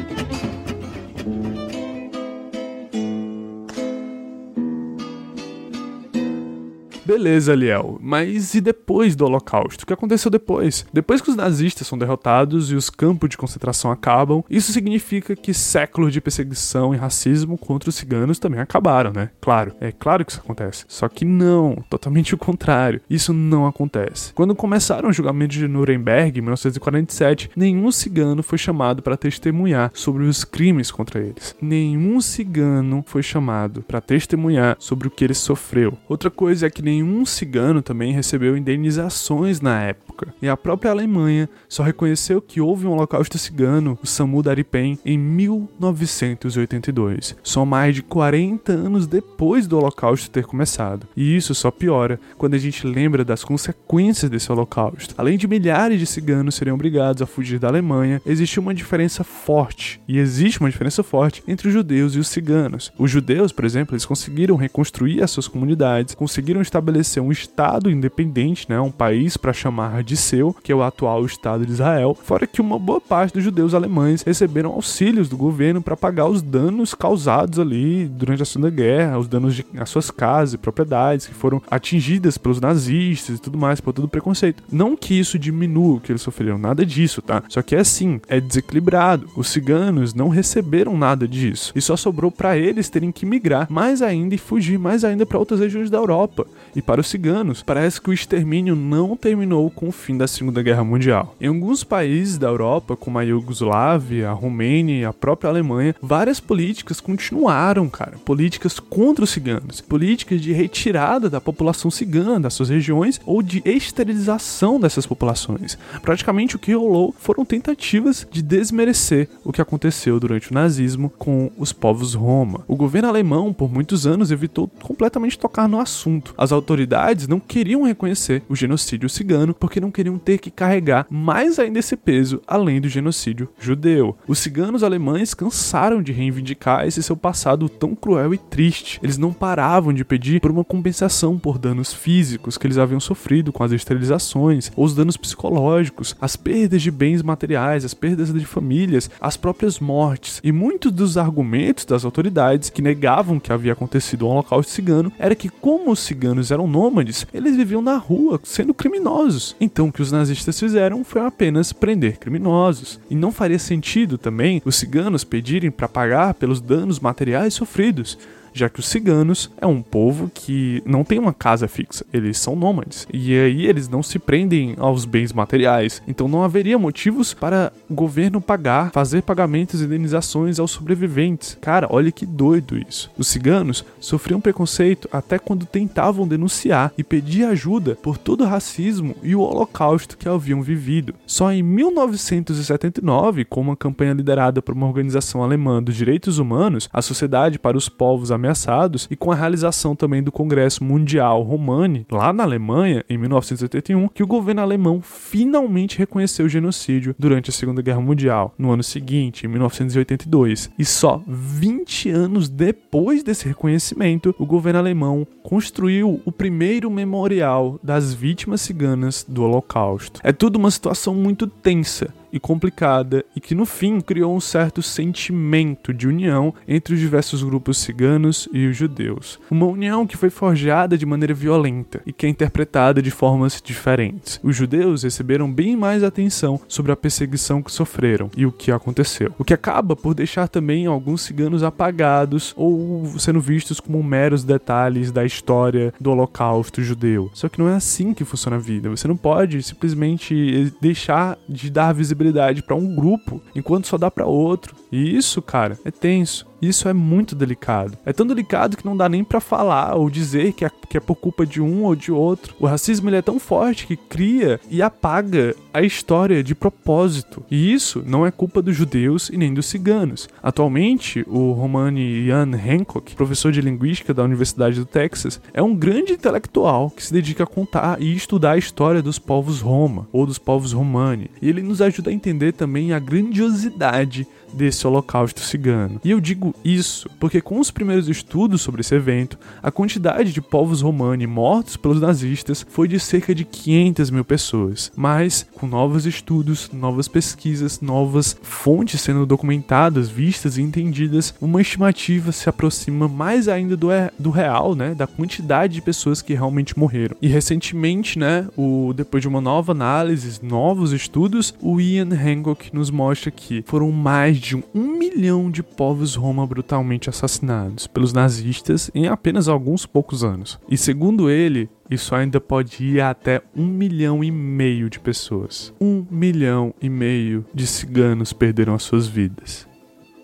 [7.12, 9.84] Beleza, Liel, mas e depois do Holocausto?
[9.84, 10.86] O que aconteceu depois?
[10.94, 15.52] Depois que os nazistas são derrotados e os campos de concentração acabam, isso significa que
[15.52, 19.28] séculos de perseguição e racismo contra os ciganos também acabaram, né?
[19.42, 20.86] Claro, é claro que isso acontece.
[20.88, 23.02] Só que não, totalmente o contrário.
[23.10, 24.32] Isso não acontece.
[24.32, 30.24] Quando começaram o julgamento de Nuremberg em 1947, nenhum cigano foi chamado para testemunhar sobre
[30.24, 31.54] os crimes contra eles.
[31.60, 35.98] Nenhum cigano foi chamado para testemunhar sobre o que ele sofreu.
[36.08, 41.48] Outra coisa é que nenhum cigano também recebeu indenizações na época, e a própria Alemanha
[41.68, 48.02] só reconheceu que houve um holocausto cigano, o Samu Daripen, em 1982, só mais de
[48.02, 51.06] 40 anos depois do holocausto ter começado.
[51.16, 55.14] E isso só piora quando a gente lembra das consequências desse holocausto.
[55.18, 60.00] Além de milhares de ciganos serem obrigados a fugir da Alemanha, existe uma diferença forte,
[60.06, 62.92] e existe uma diferença forte entre os judeus e os ciganos.
[62.98, 67.90] Os judeus, por exemplo, eles conseguiram reconstruir as suas comunidades, conseguiram estabelecer estabelecer um Estado
[67.90, 72.16] independente, né, um país para chamar de seu, que é o atual Estado de Israel,
[72.22, 76.42] fora que uma boa parte dos judeus alemães receberam auxílios do governo para pagar os
[76.42, 81.34] danos causados ali durante a Segunda Guerra, os danos às suas casas e propriedades que
[81.34, 84.62] foram atingidas pelos nazistas e tudo mais, por todo o preconceito.
[84.70, 87.42] Não que isso diminua o que eles sofreram, nada disso, tá?
[87.48, 89.28] Só que é assim, é desequilibrado.
[89.36, 94.02] Os ciganos não receberam nada disso e só sobrou para eles terem que migrar mais
[94.02, 96.46] ainda e fugir mais ainda para outras regiões da Europa.
[96.74, 100.62] E para os ciganos, parece que o extermínio não terminou com o fim da Segunda
[100.62, 101.34] Guerra Mundial.
[101.40, 106.40] Em alguns países da Europa, como a Iugoslávia, a Romênia e a própria Alemanha, várias
[106.40, 108.16] políticas continuaram, cara.
[108.24, 113.62] Políticas contra os ciganos, políticas de retirada da população cigana das suas regiões ou de
[113.64, 115.76] esterilização dessas populações.
[116.00, 121.50] Praticamente o que rolou foram tentativas de desmerecer o que aconteceu durante o nazismo com
[121.58, 122.64] os povos Roma.
[122.66, 126.34] O governo alemão, por muitos anos, evitou completamente tocar no assunto.
[126.36, 131.58] As autoridades não queriam reconhecer o genocídio cigano porque não queriam ter que carregar mais
[131.58, 134.16] ainda esse peso além do genocídio judeu.
[134.26, 139.00] Os ciganos alemães cansaram de reivindicar esse seu passado tão cruel e triste.
[139.02, 143.52] Eles não paravam de pedir por uma compensação por danos físicos que eles haviam sofrido
[143.52, 148.46] com as esterilizações, ou os danos psicológicos, as perdas de bens materiais, as perdas de
[148.46, 150.40] famílias, as próprias mortes.
[150.44, 155.34] E muitos dos argumentos das autoridades que negavam que havia acontecido um holocausto cigano era
[155.34, 159.56] que como os ciganos eram nômades, eles viviam na rua sendo criminosos.
[159.60, 163.00] Então o que os nazistas fizeram foi apenas prender criminosos.
[163.10, 168.18] E não faria sentido também os ciganos pedirem para pagar pelos danos materiais sofridos
[168.52, 172.54] já que os ciganos é um povo que não tem uma casa fixa, eles são
[172.56, 173.06] nômades.
[173.12, 176.02] E aí eles não se prendem aos bens materiais.
[176.06, 181.56] Então não haveria motivos para o governo pagar, fazer pagamentos e indenizações aos sobreviventes.
[181.60, 183.10] Cara, olha que doido isso.
[183.16, 189.14] Os ciganos sofriam preconceito até quando tentavam denunciar e pedir ajuda por todo o racismo
[189.22, 191.14] e o holocausto que haviam vivido.
[191.26, 197.02] Só em 1979, com uma campanha liderada por uma organização alemã dos direitos humanos, a
[197.02, 202.32] Sociedade para os Povos ameaçados e com a realização também do Congresso Mundial Romani, lá
[202.32, 207.80] na Alemanha, em 1981, que o governo alemão finalmente reconheceu o genocídio durante a Segunda
[207.80, 210.70] Guerra Mundial, no ano seguinte, em 1982.
[210.76, 218.12] E só 20 anos depois desse reconhecimento, o governo alemão construiu o primeiro memorial das
[218.12, 220.20] vítimas ciganas do Holocausto.
[220.24, 224.80] É tudo uma situação muito tensa e complicada e que no fim criou um certo
[224.80, 229.38] sentimento de união entre os diversos grupos ciganos e os judeus.
[229.50, 234.40] Uma união que foi forjada de maneira violenta e que é interpretada de formas diferentes.
[234.42, 239.32] Os judeus receberam bem mais atenção sobre a perseguição que sofreram e o que aconteceu,
[239.38, 245.12] o que acaba por deixar também alguns ciganos apagados ou sendo vistos como meros detalhes
[245.12, 247.30] da história do Holocausto judeu.
[247.34, 248.88] Só que não é assim que funciona a vida.
[248.88, 252.21] Você não pode simplesmente deixar de dar visibilidade
[252.62, 254.76] para um grupo, enquanto só dá para outro.
[254.90, 256.51] E isso, cara, é tenso.
[256.62, 257.98] Isso é muito delicado.
[258.06, 261.00] É tão delicado que não dá nem para falar ou dizer que é, que é
[261.00, 262.54] por culpa de um ou de outro.
[262.60, 267.42] O racismo ele é tão forte que cria e apaga a história de propósito.
[267.50, 270.28] E isso não é culpa dos judeus e nem dos ciganos.
[270.40, 276.12] Atualmente, o Romani Ian Hancock, professor de linguística da Universidade do Texas, é um grande
[276.12, 280.38] intelectual que se dedica a contar e estudar a história dos povos Roma ou dos
[280.38, 281.28] povos Romani.
[281.40, 286.00] E ele nos ajuda a entender também a grandiosidade desse holocausto cigano.
[286.04, 290.40] E eu digo isso porque com os primeiros estudos sobre esse evento, a quantidade de
[290.40, 294.92] povos romani mortos pelos nazistas foi de cerca de 500 mil pessoas.
[294.96, 302.32] Mas com novos estudos, novas pesquisas, novas fontes sendo documentadas, vistas e entendidas, uma estimativa
[302.32, 303.88] se aproxima mais ainda do,
[304.18, 307.16] do real, né, da quantidade de pessoas que realmente morreram.
[307.20, 312.90] E recentemente, né, o, depois de uma nova análise, novos estudos, o Ian Hancock nos
[312.90, 319.06] mostra que foram mais de um milhão de povos Roma brutalmente assassinados pelos nazistas em
[319.06, 320.58] apenas alguns poucos anos.
[320.68, 325.72] E segundo ele, isso ainda pode ir até um milhão e meio de pessoas.
[325.80, 329.66] Um milhão e meio de ciganos perderam as suas vidas.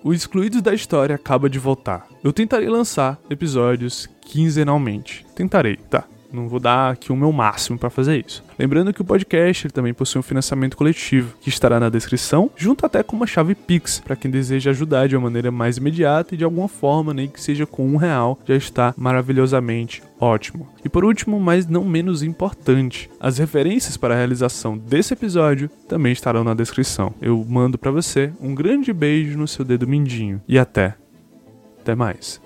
[0.03, 2.07] O Excluídos da História acaba de voltar.
[2.23, 5.27] Eu tentarei lançar episódios quinzenalmente.
[5.35, 6.05] Tentarei, tá?
[6.33, 8.45] Não vou dar aqui o meu máximo para fazer isso.
[8.59, 13.03] Lembrando que o podcast também possui um financiamento coletivo, que estará na descrição, junto até
[13.03, 16.45] com uma chave Pix, para quem deseja ajudar de uma maneira mais imediata e de
[16.45, 20.68] alguma forma, nem que seja com um real, já está maravilhosamente ótimo.
[20.85, 26.12] E por último, mas não menos importante, as referências para a realização desse episódio também
[26.12, 27.14] estarão na descrição.
[27.20, 30.95] Eu mando para você um grande beijo no seu dedo mindinho e até,
[31.81, 32.41] até mais.